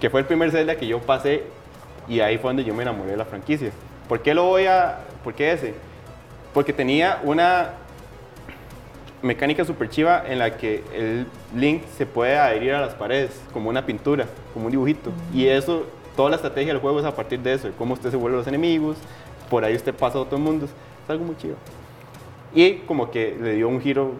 Que 0.00 0.10
fue 0.10 0.20
el 0.20 0.26
primer 0.26 0.50
Zelda 0.50 0.74
que 0.74 0.88
yo 0.88 0.98
pasé 0.98 1.44
y 2.08 2.18
ahí 2.18 2.36
fue 2.38 2.48
donde 2.48 2.64
yo 2.64 2.74
me 2.74 2.82
enamoré 2.82 3.12
de 3.12 3.16
la 3.16 3.24
franquicia. 3.24 3.70
¿Por 4.08 4.22
qué 4.22 4.34
lo 4.34 4.44
voy 4.44 4.66
a.? 4.66 4.98
¿Por 5.22 5.34
qué 5.34 5.52
ese? 5.52 5.74
Porque 6.52 6.72
tenía 6.72 7.20
una 7.22 7.70
mecánica 9.24 9.64
super 9.64 9.88
chiva 9.88 10.22
en 10.28 10.38
la 10.38 10.56
que 10.56 10.84
el 10.94 11.26
Link 11.56 11.82
se 11.96 12.06
puede 12.06 12.36
adherir 12.36 12.74
a 12.74 12.80
las 12.80 12.94
paredes 12.94 13.30
como 13.52 13.70
una 13.70 13.84
pintura, 13.84 14.26
como 14.52 14.66
un 14.66 14.70
dibujito. 14.70 15.10
Y 15.32 15.46
eso, 15.46 15.86
toda 16.14 16.30
la 16.30 16.36
estrategia 16.36 16.72
del 16.72 16.80
juego 16.80 17.00
es 17.00 17.06
a 17.06 17.16
partir 17.16 17.40
de 17.40 17.54
eso, 17.54 17.66
de 17.66 17.72
cómo 17.72 17.94
usted 17.94 18.10
se 18.10 18.16
vuelve 18.16 18.36
los 18.36 18.46
enemigos, 18.46 18.98
por 19.48 19.64
ahí 19.64 19.74
usted 19.74 19.94
pasa 19.94 20.18
a 20.18 20.20
otros 20.20 20.40
mundos. 20.40 20.70
Es 21.04 21.10
algo 21.10 21.24
muy 21.24 21.36
chivo. 21.36 21.54
Y 22.54 22.74
como 22.86 23.10
que 23.10 23.36
le 23.40 23.54
dio 23.54 23.68
un 23.68 23.80
giro. 23.80 24.12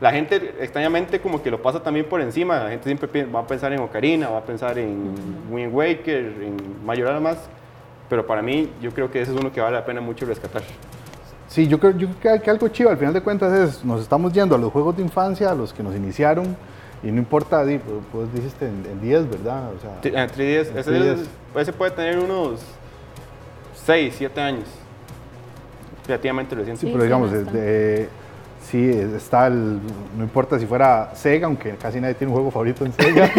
La 0.00 0.12
gente 0.12 0.54
extrañamente 0.60 1.20
como 1.20 1.42
que 1.42 1.50
lo 1.50 1.62
pasa 1.62 1.82
también 1.82 2.06
por 2.06 2.20
encima. 2.20 2.58
La 2.58 2.70
gente 2.70 2.84
siempre 2.84 3.24
va 3.24 3.40
a 3.40 3.46
pensar 3.46 3.72
en 3.72 3.80
Ocarina, 3.80 4.28
va 4.28 4.38
a 4.38 4.44
pensar 4.44 4.78
en 4.78 5.14
Wind 5.50 5.74
Waker, 5.74 6.18
en 6.18 6.84
Majora's 6.84 7.22
Mask. 7.22 7.42
Pero 8.08 8.26
para 8.26 8.42
mí, 8.42 8.70
yo 8.80 8.90
creo 8.92 9.10
que 9.10 9.20
ese 9.20 9.32
es 9.32 9.38
uno 9.38 9.52
que 9.52 9.60
vale 9.60 9.76
la 9.76 9.84
pena 9.84 10.00
mucho 10.00 10.26
rescatar. 10.26 10.62
Sí, 11.48 11.66
yo 11.66 11.80
creo, 11.80 11.92
yo 11.96 12.08
creo 12.20 12.34
que- 12.36 12.42
que 12.42 12.50
algo 12.50 12.68
chido 12.68 12.90
al 12.90 12.98
final 12.98 13.14
de 13.14 13.22
cuentas 13.22 13.52
es, 13.52 13.84
nos 13.84 14.02
estamos 14.02 14.32
yendo 14.32 14.54
a 14.54 14.58
los 14.58 14.70
juegos 14.70 14.96
de 14.96 15.02
infancia, 15.02 15.50
a 15.50 15.54
los 15.54 15.72
que 15.72 15.82
nos 15.82 15.94
iniciaron, 15.96 16.56
y 17.02 17.10
no 17.10 17.18
importa, 17.18 17.64
di, 17.64 17.78
pues, 17.78 17.96
pues 18.12 18.34
dijiste 18.34 18.66
en, 18.66 18.84
en 18.90 19.00
10, 19.00 19.30
¿verdad? 19.30 19.70
O 19.76 19.80
sea, 19.80 20.00
T- 20.00 20.08
eh, 20.10 20.26
3DS, 20.28 20.70
En 20.72 20.78
ese, 20.78 20.90
3DS. 20.90 21.26
ese 21.56 21.72
puede 21.72 21.92
tener 21.92 22.18
unos 22.18 22.60
6, 23.86 24.14
7 24.18 24.40
años. 24.40 24.64
Relativamente 26.06 26.54
reciente. 26.54 26.80
Sí, 26.80 26.86
Sí, 26.86 26.92
pero 26.92 27.02
sí, 27.02 27.06
digamos, 27.06 27.30
eh, 27.54 28.08
sí, 28.62 28.90
está 29.16 29.46
el, 29.46 29.78
no 30.16 30.24
importa 30.24 30.58
si 30.58 30.66
fuera 30.66 31.12
Sega, 31.14 31.46
aunque 31.46 31.76
casi 31.76 32.00
nadie 32.00 32.14
tiene 32.14 32.30
un 32.30 32.36
juego 32.36 32.50
favorito 32.50 32.84
en 32.84 32.92
Sega, 32.92 33.30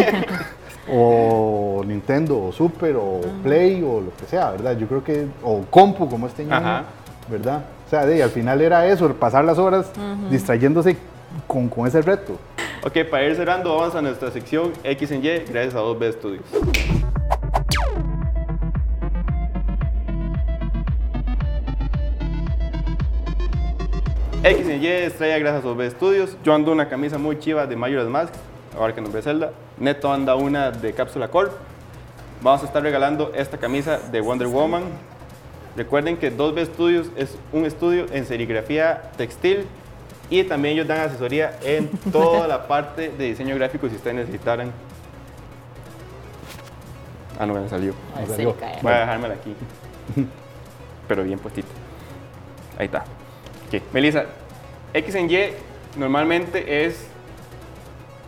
o 0.92 1.82
Nintendo, 1.86 2.42
o 2.44 2.52
Super, 2.52 2.96
o 2.96 3.20
Play, 3.42 3.82
o 3.82 4.00
lo 4.00 4.12
que 4.16 4.24
sea, 4.28 4.50
¿verdad? 4.52 4.76
Yo 4.76 4.86
creo 4.88 5.04
que, 5.04 5.26
o 5.42 5.62
Compu, 5.70 6.08
como 6.08 6.26
este 6.26 6.42
año, 6.42 6.54
Ajá. 6.54 6.84
¿Verdad? 7.28 7.64
O 7.86 7.90
sea, 7.90 8.06
de, 8.06 8.22
al 8.22 8.30
final 8.30 8.60
era 8.60 8.86
eso, 8.86 9.12
pasar 9.14 9.44
las 9.44 9.58
horas 9.58 9.90
distrayéndose 10.30 10.96
con, 11.46 11.68
con 11.68 11.86
ese 11.86 12.02
reto. 12.02 12.38
Ok, 12.82 13.04
para 13.10 13.24
ir 13.26 13.36
cerrando, 13.36 13.76
vamos 13.76 13.94
a 13.94 14.00
nuestra 14.00 14.30
sección 14.30 14.72
X 14.82 15.10
en 15.10 15.24
Y, 15.24 15.28
gracias 15.50 15.74
a 15.74 15.80
2B 15.80 16.12
Studios. 16.12 16.44
X 24.42 24.68
en 24.68 24.82
Y 24.82 24.86
estrella 24.86 25.38
gracias 25.38 25.62
a 25.62 25.68
2B 25.68 25.90
Studios. 25.90 26.36
Yo 26.42 26.54
ando 26.54 26.72
una 26.72 26.88
camisa 26.88 27.18
muy 27.18 27.38
chiva 27.38 27.66
de 27.66 27.76
Majora's 27.76 28.08
Mask, 28.08 28.32
ahora 28.74 28.94
que 28.94 29.02
nos 29.02 29.12
ve 29.12 29.20
Zelda. 29.20 29.50
Neto 29.76 30.10
anda 30.10 30.34
una 30.34 30.70
de 30.70 30.94
Cápsula 30.94 31.28
Corp. 31.28 31.52
Vamos 32.40 32.62
a 32.62 32.66
estar 32.66 32.82
regalando 32.82 33.32
esta 33.34 33.58
camisa 33.58 33.98
de 33.98 34.22
Wonder 34.22 34.48
Woman. 34.48 34.84
Recuerden 35.80 36.18
que 36.18 36.30
2B 36.30 36.66
Studios 36.66 37.06
es 37.16 37.38
un 37.54 37.64
estudio 37.64 38.04
en 38.12 38.26
serigrafía 38.26 39.00
textil 39.16 39.64
y 40.28 40.44
también 40.44 40.74
ellos 40.74 40.86
dan 40.86 41.00
asesoría 41.00 41.58
en 41.62 41.88
toda 42.12 42.46
la 42.46 42.68
parte 42.68 43.10
de 43.16 43.24
diseño 43.24 43.54
gráfico 43.54 43.88
si 43.88 43.96
ustedes 43.96 44.14
necesitaran. 44.14 44.72
Ah, 47.38 47.46
no 47.46 47.54
me 47.54 47.66
salió. 47.66 47.94
Ay, 48.14 48.26
cae. 48.60 48.78
Voy 48.82 48.92
a 48.92 48.98
dejármela 48.98 49.32
aquí. 49.32 49.54
Pero 51.08 51.24
bien 51.24 51.38
puestita. 51.38 51.68
Ahí 52.76 52.84
está. 52.84 52.98
Ok, 53.68 53.82
Melissa, 53.94 54.26
X 54.92 55.14
en 55.14 55.30
Y 55.30 55.38
normalmente 55.96 56.84
es 56.84 57.06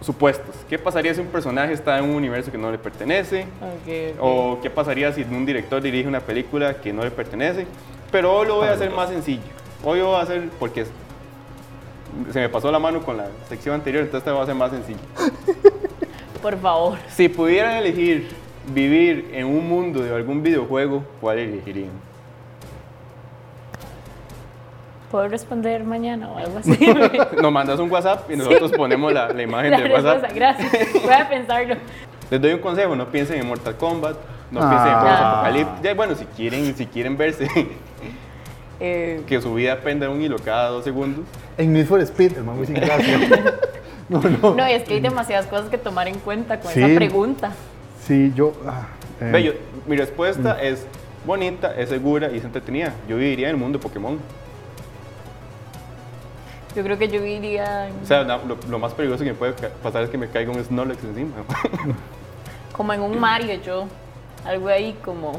supuestos. 0.02 0.54
¿Qué 0.68 0.78
pasaría 0.78 1.14
si 1.14 1.20
un 1.20 1.28
personaje 1.28 1.72
está 1.72 1.98
en 1.98 2.04
un 2.04 2.16
universo 2.16 2.50
que 2.50 2.58
no 2.58 2.70
le 2.70 2.78
pertenece? 2.78 3.42
Ok, 3.60 4.18
ok. 4.18 4.20
¿O 4.20 4.58
qué 4.62 4.70
pasaría 4.70 5.12
si 5.12 5.22
un 5.22 5.46
director 5.46 5.80
dirige 5.80 6.08
una 6.08 6.20
película 6.20 6.80
que 6.80 6.92
no 6.92 7.02
le 7.02 7.10
pertenece? 7.10 7.66
Pero 8.10 8.32
hoy 8.32 8.46
lo 8.46 8.56
voy 8.56 8.68
a 8.68 8.72
hacer 8.72 8.90
más 8.90 9.08
sencillo. 9.08 9.42
Hoy 9.84 9.98
lo 9.98 10.08
voy 10.08 10.16
a 10.16 10.20
hacer 10.20 10.48
porque 10.58 10.84
se 12.30 12.40
me 12.40 12.48
pasó 12.48 12.70
la 12.70 12.78
mano 12.78 13.02
con 13.02 13.16
la 13.16 13.28
sección 13.48 13.74
anterior, 13.74 14.04
entonces 14.04 14.24
te 14.24 14.30
voy 14.30 14.40
a 14.40 14.42
hacer 14.42 14.54
más 14.54 14.70
sencillo. 14.70 15.00
Por 16.42 16.58
favor. 16.58 16.98
Si 17.08 17.28
pudieran 17.28 17.76
elegir 17.76 18.28
vivir 18.72 19.30
en 19.32 19.46
un 19.46 19.68
mundo 19.68 20.02
de 20.02 20.14
algún 20.14 20.42
videojuego, 20.42 21.04
¿cuál 21.20 21.38
elegirían? 21.38 22.11
¿Puedo 25.12 25.28
responder 25.28 25.84
mañana 25.84 26.30
o 26.30 26.38
algo 26.38 26.58
así? 26.58 26.76
Nos 27.42 27.52
mandas 27.52 27.78
un 27.78 27.90
WhatsApp 27.90 28.30
y 28.30 28.36
nosotros 28.36 28.72
ponemos 28.72 29.12
la, 29.12 29.28
la 29.28 29.42
imagen 29.42 29.70
La 29.70 29.78
del 29.80 29.92
WhatsApp. 29.92 30.22
respuesta, 30.22 30.34
gracias. 30.34 30.92
Voy 31.04 31.12
a 31.12 31.28
pensarlo. 31.28 31.74
Les 32.30 32.40
doy 32.40 32.52
un 32.54 32.60
consejo, 32.60 32.96
no 32.96 33.06
piensen 33.08 33.38
en 33.38 33.46
Mortal 33.46 33.76
Kombat, 33.76 34.16
no 34.50 34.60
Ah. 34.62 34.68
piensen 34.70 34.88
en 34.92 34.98
juegos 35.00 35.18
Ah. 35.20 35.30
apocalípticos. 35.34 35.82
Ya, 35.82 35.94
Bueno, 35.94 36.14
si 36.16 36.24
quieren, 36.24 36.74
si 36.74 36.86
quieren 36.86 37.16
verse 37.16 37.46
Eh, 38.84 39.22
que 39.28 39.40
su 39.40 39.54
vida 39.54 39.76
penda 39.80 40.08
un 40.10 40.20
hilo 40.22 40.36
cada 40.44 40.68
dos 40.70 40.82
segundos, 40.82 41.24
En 41.56 41.72
Need 41.72 41.86
for 41.86 42.00
Speed, 42.00 42.38
el 42.38 42.42
muy 42.42 42.66
sin 42.66 42.74
gracia. 42.76 43.18
no, 44.08 44.20
no. 44.20 44.54
no, 44.54 44.64
es 44.66 44.82
que 44.82 44.94
hay 44.94 45.00
demasiadas 45.00 45.46
cosas 45.46 45.68
que 45.68 45.78
tomar 45.78 46.08
en 46.08 46.18
cuenta 46.18 46.58
con 46.58 46.72
Sí. 46.72 46.82
esa 46.82 46.94
pregunta. 46.96 47.52
Sí, 48.04 48.32
yo... 48.34 48.52
ah, 48.66 48.88
eh, 49.20 49.42
yo- 49.44 49.52
mi 49.86 49.96
respuesta 49.96 50.60
es 50.60 50.84
bonita, 51.24 51.72
es 51.76 51.90
segura 51.90 52.30
y 52.32 52.38
es 52.38 52.44
entretenida. 52.44 52.92
Yo 53.08 53.16
viviría 53.18 53.48
en 53.50 53.54
el 53.54 53.60
mundo 53.60 53.78
de 53.78 53.82
Pokémon. 53.82 54.18
Yo 56.74 56.82
creo 56.82 56.98
que 56.98 57.08
yo 57.08 57.24
iría 57.24 57.88
O 58.02 58.06
sea, 58.06 58.22
lo, 58.22 58.56
lo 58.68 58.78
más 58.78 58.92
peligroso 58.94 59.24
que 59.24 59.30
me 59.32 59.36
puede 59.36 59.52
pasar 59.82 60.02
es 60.04 60.10
que 60.10 60.18
me 60.18 60.28
caiga 60.28 60.50
un 60.52 60.62
Snorlax 60.64 61.02
encima. 61.04 61.32
como 62.72 62.92
en 62.92 63.02
un 63.02 63.18
Mario, 63.20 63.60
yo. 63.64 63.84
Algo 64.44 64.68
ahí 64.68 64.96
como 65.04 65.32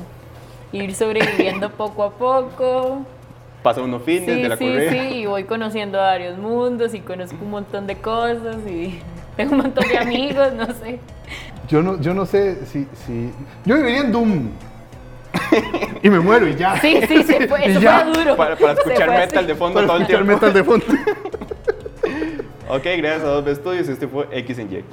ir 0.71 0.93
sobreviviendo 0.95 1.69
poco 1.77 2.03
a 2.03 2.11
poco. 2.11 3.05
Pasa 3.63 3.81
unos 3.81 4.03
fines 4.03 4.25
Sí, 4.25 4.41
de 4.41 4.49
la 4.49 4.57
sí, 4.57 4.65
correa. 4.65 4.91
sí, 4.91 4.97
y 5.19 5.25
voy 5.25 5.45
conociendo 5.45 5.97
varios 5.97 6.37
mundos 6.37 6.93
y 6.93 6.99
conozco 6.99 7.37
un 7.41 7.51
montón 7.51 7.87
de 7.87 7.95
cosas 7.97 8.57
y 8.67 8.99
tengo 9.37 9.53
un 9.53 9.59
montón 9.59 9.87
de 9.87 9.97
amigos, 9.97 10.53
no 10.53 10.65
sé. 10.67 10.99
Yo 11.69 11.81
no, 11.81 11.99
yo 11.99 12.13
no 12.13 12.25
sé 12.25 12.65
si, 12.65 12.87
si... 13.05 13.31
Yo 13.65 13.75
viviría 13.77 14.01
en 14.01 14.11
Doom. 14.11 14.49
Y 16.01 16.09
me 16.09 16.19
muero 16.19 16.47
y 16.47 16.55
ya. 16.55 16.79
Sí, 16.79 16.99
sí, 17.07 17.23
se 17.23 17.47
fue, 17.47 17.67
Y 17.67 17.71
eso 17.71 17.79
ya, 17.79 17.99
fue 18.01 18.23
duro. 18.23 18.35
Para, 18.35 18.53
escuchar 18.53 19.07
fue 19.07 19.17
metal 19.17 19.37
así. 19.39 19.47
de 19.47 19.55
fondo 19.55 19.73
Para 19.75 19.87
todo 19.87 19.97
el 19.97 20.01
escuchar 20.03 20.23
tiempo. 20.25 20.45
metal 20.45 20.53
de 20.53 20.63
fondo. 20.63 20.85
Ok, 22.69 22.83
gracias 22.97 23.23
a 23.23 23.27
Dos 23.27 23.47
Estudios. 23.47 23.87
Este 23.87 24.07
fue 24.07 24.27
X 24.31 24.57
en 24.57 24.71
Y. 24.73 24.83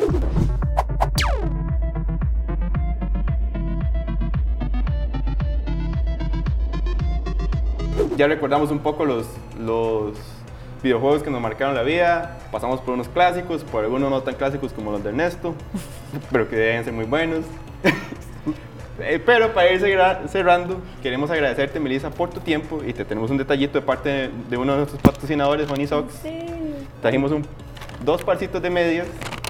Ya 8.16 8.26
recordamos 8.26 8.70
un 8.70 8.80
poco 8.80 9.04
los, 9.04 9.26
los 9.58 10.12
videojuegos 10.82 11.22
que 11.22 11.30
nos 11.30 11.40
marcaron 11.40 11.74
la 11.74 11.82
vida. 11.82 12.38
Pasamos 12.52 12.80
por 12.80 12.94
unos 12.94 13.08
clásicos, 13.08 13.64
por 13.64 13.84
algunos 13.84 14.10
no 14.10 14.22
tan 14.22 14.34
clásicos 14.34 14.72
como 14.72 14.92
los 14.92 15.02
de 15.02 15.10
Ernesto, 15.10 15.54
pero 16.30 16.48
que 16.48 16.56
deben 16.56 16.84
ser 16.84 16.92
muy 16.92 17.04
buenos. 17.06 17.44
Eh, 19.02 19.20
Pero 19.24 19.52
para 19.52 19.70
ir 19.72 19.80
cerra- 19.80 20.20
cerrando, 20.28 20.80
queremos 21.02 21.30
agradecerte, 21.30 21.80
Melissa, 21.80 22.10
por 22.10 22.30
tu 22.30 22.40
tiempo 22.40 22.80
y 22.86 22.92
te 22.92 23.04
tenemos 23.04 23.30
un 23.30 23.38
detallito 23.38 23.78
de 23.80 23.84
parte 23.86 24.08
de, 24.08 24.30
de 24.48 24.56
uno 24.56 24.72
de 24.72 24.78
nuestros 24.78 25.00
patrocinadores, 25.02 25.70
Honey 25.70 25.86
Socks. 25.86 26.14
Sí. 26.22 26.46
Trajimos 27.00 27.32
un, 27.32 27.46
dos 28.04 28.22
parcitos 28.22 28.60
de 28.62 28.70
medias. 28.70 29.06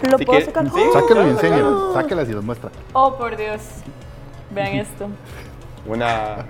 ¿Lo 0.09 0.17
Si 0.19 0.25
puedo 0.25 0.41
sacar? 0.41 0.65
Sí, 0.67 0.81
Sáquelo 0.93 1.29
y 1.31 1.35
sácalo. 1.35 1.93
Sáquelas 1.95 2.29
y 2.29 2.33
los 2.33 2.45
muestra. 2.45 2.71
Oh, 2.93 3.17
por 3.17 3.37
Dios. 3.37 3.61
Vean 4.51 4.69
esto. 4.75 5.09
Una... 5.87 6.47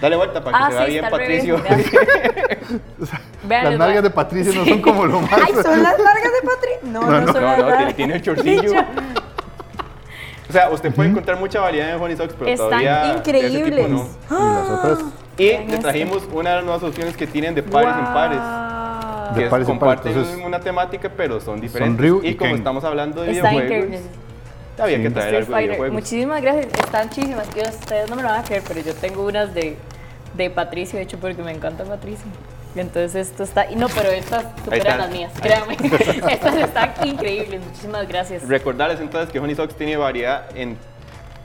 Dale 0.00 0.16
vuelta 0.16 0.42
para 0.42 0.58
que 0.58 0.64
Ah, 0.64 0.68
se 0.68 0.74
vea 0.76 0.84
sí, 0.86 0.90
bien, 0.92 1.04
Patricio. 1.08 1.62
Vean, 3.44 3.64
Las 3.64 3.78
nalgas 3.78 4.02
de 4.02 4.10
Patricio 4.10 4.52
no 4.54 4.64
son 4.64 4.82
como 4.82 5.06
lo 5.06 5.20
más. 5.20 5.32
Ay, 5.32 5.52
son 5.62 5.80
las 5.82 5.96
largas 5.98 6.32
de 6.32 6.48
Patri. 6.48 6.90
No, 6.90 7.00
no, 7.02 7.20
No, 7.20 7.32
son 7.32 7.42
No, 7.42 7.56
no, 7.56 7.76
tiene, 7.76 7.94
tiene 7.94 8.14
el 8.16 8.22
chorcillo. 8.22 8.72
O 10.52 10.54
sea, 10.54 10.68
usted 10.70 10.94
puede 10.94 11.08
encontrar 11.08 11.38
mucha 11.38 11.60
variedad 11.60 11.94
en 11.96 12.02
Honey 12.02 12.14
Socks, 12.14 12.34
pero 12.38 12.50
Están 12.50 12.66
todavía 12.68 12.98
de 13.04 13.08
ese 13.12 13.20
tipo 13.22 13.38
Increíbles. 13.38 13.88
no. 13.88 14.08
Y 14.30 14.34
las 14.34 14.70
otras 14.70 14.98
Y 15.38 15.44
le 15.70 15.78
trajimos 15.78 16.22
una 16.30 16.50
de 16.50 16.56
las 16.56 16.64
nuevas 16.66 16.82
opciones 16.82 17.16
que 17.16 17.26
tienen 17.26 17.54
de 17.54 17.62
pares 17.62 17.94
en 17.98 18.04
pares. 18.12 19.34
De 19.34 19.44
que 19.44 19.48
pares 19.48 19.66
en 19.68 19.78
pares, 19.78 20.00
comparten 20.00 20.12
entonces, 20.12 20.44
una 20.44 20.60
temática, 20.60 21.10
pero 21.16 21.40
son 21.40 21.58
diferentes. 21.58 21.98
Ryu 21.98 22.20
y 22.22 22.28
y 22.28 22.34
como 22.34 22.50
Ken. 22.50 22.58
estamos 22.58 22.84
hablando 22.84 23.22
de 23.22 23.30
Está 23.32 23.48
videojuegos, 23.48 23.72
increíble. 23.86 24.00
había 24.78 24.96
que 24.98 25.08
Sí. 25.08 25.14
traer 25.14 25.28
Street 25.28 25.36
algo 25.36 25.46
de 25.46 25.52
Fighter. 25.52 25.70
videojuegos. 25.70 25.94
Muchísimas 25.94 26.42
gracias. 26.42 26.66
Están 26.66 27.08
chísimas. 27.10 27.48
Yo, 27.54 27.62
ustedes 27.62 28.10
no 28.10 28.16
me 28.16 28.22
lo 28.22 28.28
van 28.28 28.40
a 28.40 28.44
creer, 28.44 28.62
pero 28.68 28.80
yo 28.80 28.94
tengo 28.94 29.24
unas 29.26 29.54
de, 29.54 29.78
de 30.34 30.50
Patricio, 30.50 30.98
de 30.98 31.04
hecho, 31.04 31.16
porque 31.18 31.42
me 31.42 31.52
encanta 31.52 31.82
Patricio. 31.84 32.26
Entonces 32.74 33.28
esto 33.28 33.42
está. 33.42 33.70
y 33.70 33.76
No, 33.76 33.88
pero 33.88 34.08
estas 34.10 34.44
superan 34.64 34.98
las 34.98 35.10
mías, 35.10 35.32
Ahí. 35.36 35.40
créanme. 35.42 35.76
estas 36.32 36.56
están 36.56 36.92
increíbles. 37.04 37.60
Muchísimas 37.64 38.08
gracias. 38.08 38.46
Recordarles 38.48 39.00
entonces 39.00 39.30
que 39.30 39.38
Honey 39.38 39.54
Socks 39.54 39.74
tiene 39.74 39.96
variedad 39.96 40.46
en, 40.56 40.76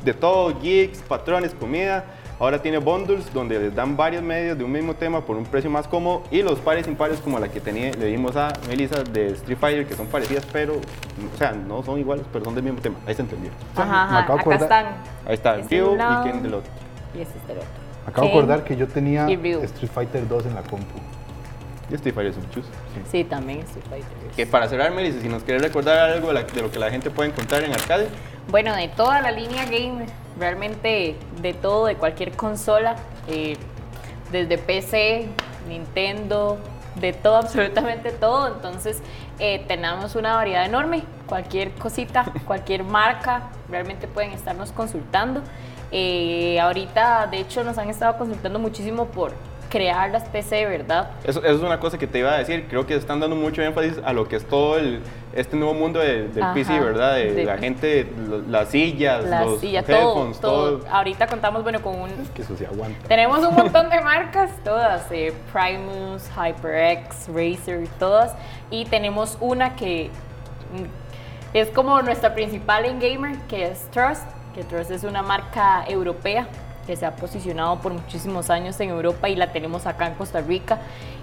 de 0.04 0.14
todo, 0.14 0.58
geeks, 0.62 1.00
patrones, 1.00 1.54
comida. 1.54 2.06
Ahora 2.40 2.62
tiene 2.62 2.78
bundles 2.78 3.34
donde 3.34 3.58
les 3.60 3.74
dan 3.74 3.98
varios 3.98 4.22
medios 4.22 4.56
de 4.56 4.64
un 4.64 4.72
mismo 4.72 4.94
tema 4.94 5.22
por 5.22 5.36
un 5.38 5.44
precio 5.44 5.72
más 5.72 5.88
cómodo 5.88 6.22
y 6.30 6.44
los 6.44 6.60
pares 6.60 6.88
impares 6.88 7.18
como 7.20 7.40
la 7.40 7.48
que 7.50 7.60
tenía, 7.60 7.92
le 7.94 8.06
dimos 8.06 8.36
a 8.36 8.54
Melissa 8.68 9.02
de 9.04 9.30
Street 9.30 9.58
Fighter 9.60 9.88
que 9.88 9.96
son 9.96 10.06
parecidas 10.06 10.46
pero, 10.54 10.74
o 10.76 11.38
sea, 11.40 11.52
no 11.54 11.82
son 11.82 12.00
iguales 12.00 12.24
pero 12.32 12.46
son 12.46 12.54
del 12.54 12.64
mismo 12.64 12.80
tema. 12.80 12.96
Ahí 13.08 13.16
se 13.16 13.24
entendió. 13.24 13.50
Ajá, 13.76 14.04
ajá. 14.04 14.20
acabo 14.20 14.38
de 14.38 14.42
Acá 14.42 14.42
acordar- 14.44 14.62
están. 14.62 14.86
Ahí 15.26 15.34
está, 15.34 15.58
Este 15.58 15.82
un 15.84 15.98
lado. 15.98 16.28
y 16.28 16.32
Ken 16.32 16.44
del 16.44 16.54
otro. 16.54 16.72
Y 17.16 17.22
este 17.22 17.38
es 17.40 17.48
del 17.48 17.58
otro. 17.58 17.70
Acabo 18.06 18.28
de 18.28 18.34
acordar 18.34 18.64
que 18.64 18.76
yo 18.78 18.88
tenía. 18.88 19.28
Street 19.28 19.92
Fighter 19.92 20.28
2 20.28 20.46
en 20.46 20.54
la 20.54 20.62
compu. 20.62 20.86
Y 21.90 21.96
Street 21.96 22.14
Fighter 22.14 22.32
es 22.32 22.38
un 22.38 22.50
chus. 22.50 22.66
Sí, 23.12 23.24
también 23.24 23.60
Street 23.60 23.86
Fighter. 23.90 24.18
Que 24.36 24.46
para 24.46 24.68
cerrar, 24.68 24.92
Melissa, 24.92 25.22
si 25.22 25.30
nos 25.30 25.44
quieres 25.44 25.64
recordar 25.64 25.98
algo 26.12 26.28
de 26.30 26.34
la- 26.34 26.44
de 26.44 26.62
lo 26.62 26.70
que 26.72 26.80
la 26.80 26.90
gente 26.90 27.10
puede 27.10 27.30
encontrar 27.30 27.64
en 27.64 27.72
arcade, 27.74 28.08
Bueno, 28.50 28.74
de 28.76 28.88
toda 28.88 29.20
la 29.22 29.32
línea 29.32 29.66
gamer, 29.66 30.08
realmente 30.40 31.16
de 31.42 31.54
todo, 31.54 31.86
de 31.88 31.96
cualquier 31.96 32.32
consola, 32.32 32.96
eh, 33.28 33.58
desde 34.32 34.58
PC, 34.58 35.28
Nintendo, 35.68 36.58
de 36.96 37.14
todo, 37.14 37.36
absolutamente 37.38 38.12
todo. 38.12 38.48
Entonces, 38.48 39.02
eh, 39.40 39.64
tenemos 39.68 40.16
una 40.16 40.36
variedad 40.36 40.66
enorme. 40.66 41.04
Cualquier 41.28 41.72
cosita, 41.74 42.26
cualquier 42.48 42.84
marca, 42.84 43.50
realmente 43.70 44.08
pueden 44.08 44.32
estarnos 44.32 44.72
consultando. 44.72 45.42
Eh, 45.92 46.60
ahorita, 46.60 47.28
de 47.28 47.40
hecho, 47.40 47.64
nos 47.64 47.78
han 47.78 47.90
estado 47.90 48.18
consultando 48.18 48.60
muchísimo 48.60 49.06
por 49.08 49.32
crear 49.70 50.10
las 50.12 50.24
PC, 50.30 50.66
¿verdad? 50.66 51.12
Eso, 51.24 51.40
eso 51.44 51.56
es 51.56 51.62
una 51.62 51.80
cosa 51.80 51.98
que 51.98 52.08
te 52.08 52.20
iba 52.20 52.32
a 52.34 52.38
decir. 52.38 52.68
Creo 52.70 52.86
que 52.86 52.96
están 52.96 53.20
dando 53.20 53.36
mucho 53.36 53.62
énfasis 53.62 54.00
a 54.06 54.14
lo 54.14 54.28
que 54.28 54.38
es 54.38 54.48
todo 54.48 54.78
el, 54.78 55.02
este 55.34 55.56
nuevo 55.58 55.74
mundo 55.74 56.00
de- 56.00 56.28
del 56.30 56.44
Ajá, 56.44 56.54
PC, 56.54 56.80
¿verdad? 56.80 57.16
De, 57.16 57.34
de- 57.34 57.44
la 57.46 57.58
gente, 57.58 58.10
las 58.48 58.70
sillas, 58.70 59.24
La 59.26 59.46
los 59.46 59.60
silla, 59.60 59.82
headphones, 59.82 60.40
todo. 60.40 60.78
todo. 60.80 60.90
Ahorita 60.92 61.28
contamos, 61.28 61.64
bueno, 61.64 61.82
con 61.82 62.00
un 62.00 62.10
Que 62.34 62.42
eso 62.44 62.56
se 62.56 62.66
aguanta. 62.66 63.08
Tenemos 63.08 63.40
un 63.46 63.56
montón 63.58 63.90
de 63.90 64.00
marcas, 64.02 64.52
todas, 64.64 65.06
eh, 65.12 65.34
Primus, 65.52 66.24
HyperX, 66.36 67.28
Razer, 67.28 67.88
todas. 68.00 68.34
Y 68.72 68.86
tenemos 68.86 69.38
una 69.42 69.76
que 69.76 70.10
mm, 70.74 71.56
es 71.58 71.70
como 71.70 72.02
nuestra 72.02 72.34
principal 72.34 72.86
en 72.86 73.00
gamer, 73.00 73.38
que 73.50 73.66
es 73.68 73.82
Trust, 73.92 74.24
que 74.56 74.64
Trust 74.64 74.92
es 74.92 75.04
una 75.04 75.22
marca 75.22 75.84
europea 75.88 76.48
que 76.88 76.96
se 76.96 77.06
ha 77.06 77.16
posicionado 77.16 77.78
por 77.80 77.94
muchísimos 77.94 78.50
años 78.50 78.80
en 78.80 78.90
Europa 78.90 79.28
y 79.30 79.36
la 79.36 79.52
tenemos 79.52 79.86
acá 79.86 80.08
en 80.08 80.16
Costa 80.16 80.40
Rica. 80.42 80.80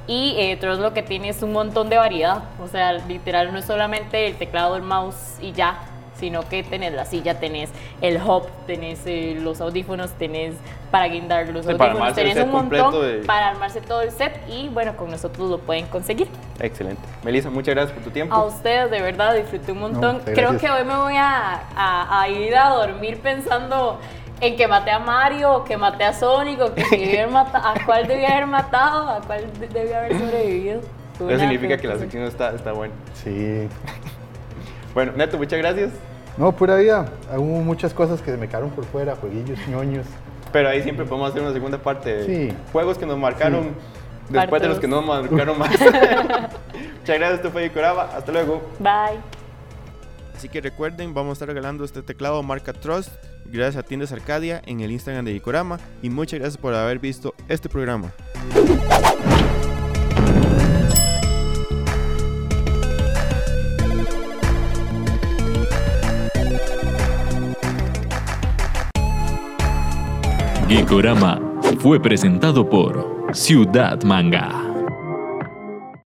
Y 0.07 0.35
eh, 0.39 0.57
Trust 0.59 0.81
lo 0.83 0.93
que 0.93 1.03
tiene 1.03 1.31
es 1.31 1.43
un 1.43 1.53
montón 1.53 1.89
de 1.89 1.97
variedad, 1.97 2.45
o 2.63 2.69
sea, 2.69 2.93
literal 2.93 3.51
no 3.53 3.59
es 3.59 3.65
solamente 3.65 4.27
el 4.27 4.37
teclado, 4.37 4.77
el 4.77 4.83
mouse 4.83 5.39
y 5.41 5.53
ya, 5.53 5.79
sino 6.21 6.47
que 6.47 6.63
tenés 6.63 6.93
la 6.93 7.07
silla, 7.07 7.41
tenés 7.41 7.71
el 8.03 8.19
hub, 8.23 8.47
tenés 8.67 9.01
eh, 9.07 9.37
los 9.41 9.63
audífonos, 9.63 10.11
tenés 10.13 10.55
para 10.91 11.09
guindar 11.09 11.49
los 11.49 11.65
Sí, 11.65 11.73
audífonos, 11.73 12.15
tenés 12.15 12.37
un 12.37 12.51
montón 12.53 12.93
de- 13.01 13.23
para 13.27 13.49
armarse 13.49 13.81
todo 13.81 14.03
el 14.03 14.11
set 14.11 14.39
y 14.49 14.69
bueno, 14.69 14.95
con 14.97 15.11
nosotros 15.11 15.49
lo 15.51 15.59
pueden 15.59 15.87
conseguir. 15.87 16.29
Excelente. 16.61 17.01
Melissa, 17.25 17.49
muchas 17.49 17.75
gracias 17.75 17.95
por 17.95 18.05
tu 18.05 18.11
tiempo. 18.11 18.35
A 18.35 18.45
ustedes, 18.45 18.91
de 18.91 19.01
verdad, 19.01 19.35
disfruté 19.35 19.73
un 19.73 19.81
montón. 19.81 20.19
No, 20.19 20.25
Creo 20.25 20.59
que 20.59 20.71
hoy 20.71 20.85
me 20.85 20.97
voy 20.97 21.17
a, 21.17 21.63
a- 21.75 22.21
a 22.21 22.29
ir 22.29 22.55
a 22.55 22.69
dormir 22.69 23.21
pensando 23.21 23.99
en 24.41 24.57
que 24.57 24.67
maté 24.69 24.91
a 24.91 24.99
Mario, 24.99 25.53
o 25.53 25.65
que 25.65 25.77
maté 25.77 26.05
a 26.05 26.13
Sonic, 26.13 26.61
o 26.61 26.75
que 26.75 26.85
si 26.91 26.97
haber 27.07 27.29
a 27.71 27.75
cuál 27.87 28.07
debía 28.07 28.33
haber 28.33 28.47
matado, 28.47 29.09
a 29.09 29.21
cuál 29.21 29.45
de- 29.59 29.69
debía 29.69 29.99
haber 30.01 30.19
sobrevivido. 30.19 30.81
Eso 31.15 31.25
una 31.27 31.39
significa 31.39 31.77
que 31.77 31.87
la 31.89 31.97
sección 31.99 32.25
está, 32.25 32.51
está 32.55 32.73
buena. 32.73 32.95
Sí. 33.15 33.69
Bueno, 34.95 35.11
Neto, 35.17 35.37
muchas 35.39 35.59
gracias. 35.59 35.91
No, 36.37 36.53
pura 36.53 36.77
vida. 36.77 37.07
Hubo 37.37 37.63
muchas 37.65 37.93
cosas 37.93 38.23
que 38.23 38.31
se 38.31 38.37
me 38.37 38.47
quedaron 38.47 38.71
por 38.71 38.85
fuera, 38.85 39.17
jueguillos, 39.17 39.59
ñoños. 39.67 40.07
Pero 40.53 40.69
ahí 40.69 40.83
siempre 40.85 41.05
podemos 41.05 41.31
hacer 41.31 41.43
una 41.43 41.53
segunda 41.53 41.79
parte 41.79 42.15
de 42.17 42.25
Sí. 42.51 42.57
juegos 42.73 42.97
que 42.97 43.05
nos 43.05 43.19
marcaron 43.19 43.75
después 44.29 44.63
de 44.63 44.69
los 44.69 44.79
que 44.79 44.87
no 44.87 45.03
nos 45.03 45.23
marcaron 45.29 45.59
más. 45.59 45.71
muchas 45.81 47.19
gracias, 47.19 47.33
esto 47.33 47.51
fue 47.51 47.69
Coraba. 47.71 48.09
Hasta 48.17 48.31
luego. 48.31 48.63
Bye. 48.79 49.19
Así 50.35 50.49
que 50.49 50.61
recuerden, 50.61 51.15
vamos 51.15 51.31
a 51.31 51.33
estar 51.35 51.49
regalando 51.49 51.85
este 51.85 52.03
teclado 52.03 52.43
marca 52.43 52.73
Trust 52.73 53.11
gracias 53.47 53.85
a 53.85 53.87
Tiendas 53.87 54.13
Arcadia 54.13 54.61
en 54.67 54.81
el 54.81 54.91
Instagram 54.91 55.25
de 55.25 55.33
Dicorama 55.33 55.79
y 56.03 56.11
muchas 56.11 56.41
gracias 56.41 56.61
por 56.61 56.75
haber 56.75 56.99
visto 56.99 57.35
este 57.49 57.69
programa. 57.69 58.13
Geekorama 70.69 71.41
fue 71.79 72.01
presentado 72.01 72.69
por 72.69 73.31
Ciudad 73.33 74.03
Manga. 74.03 74.74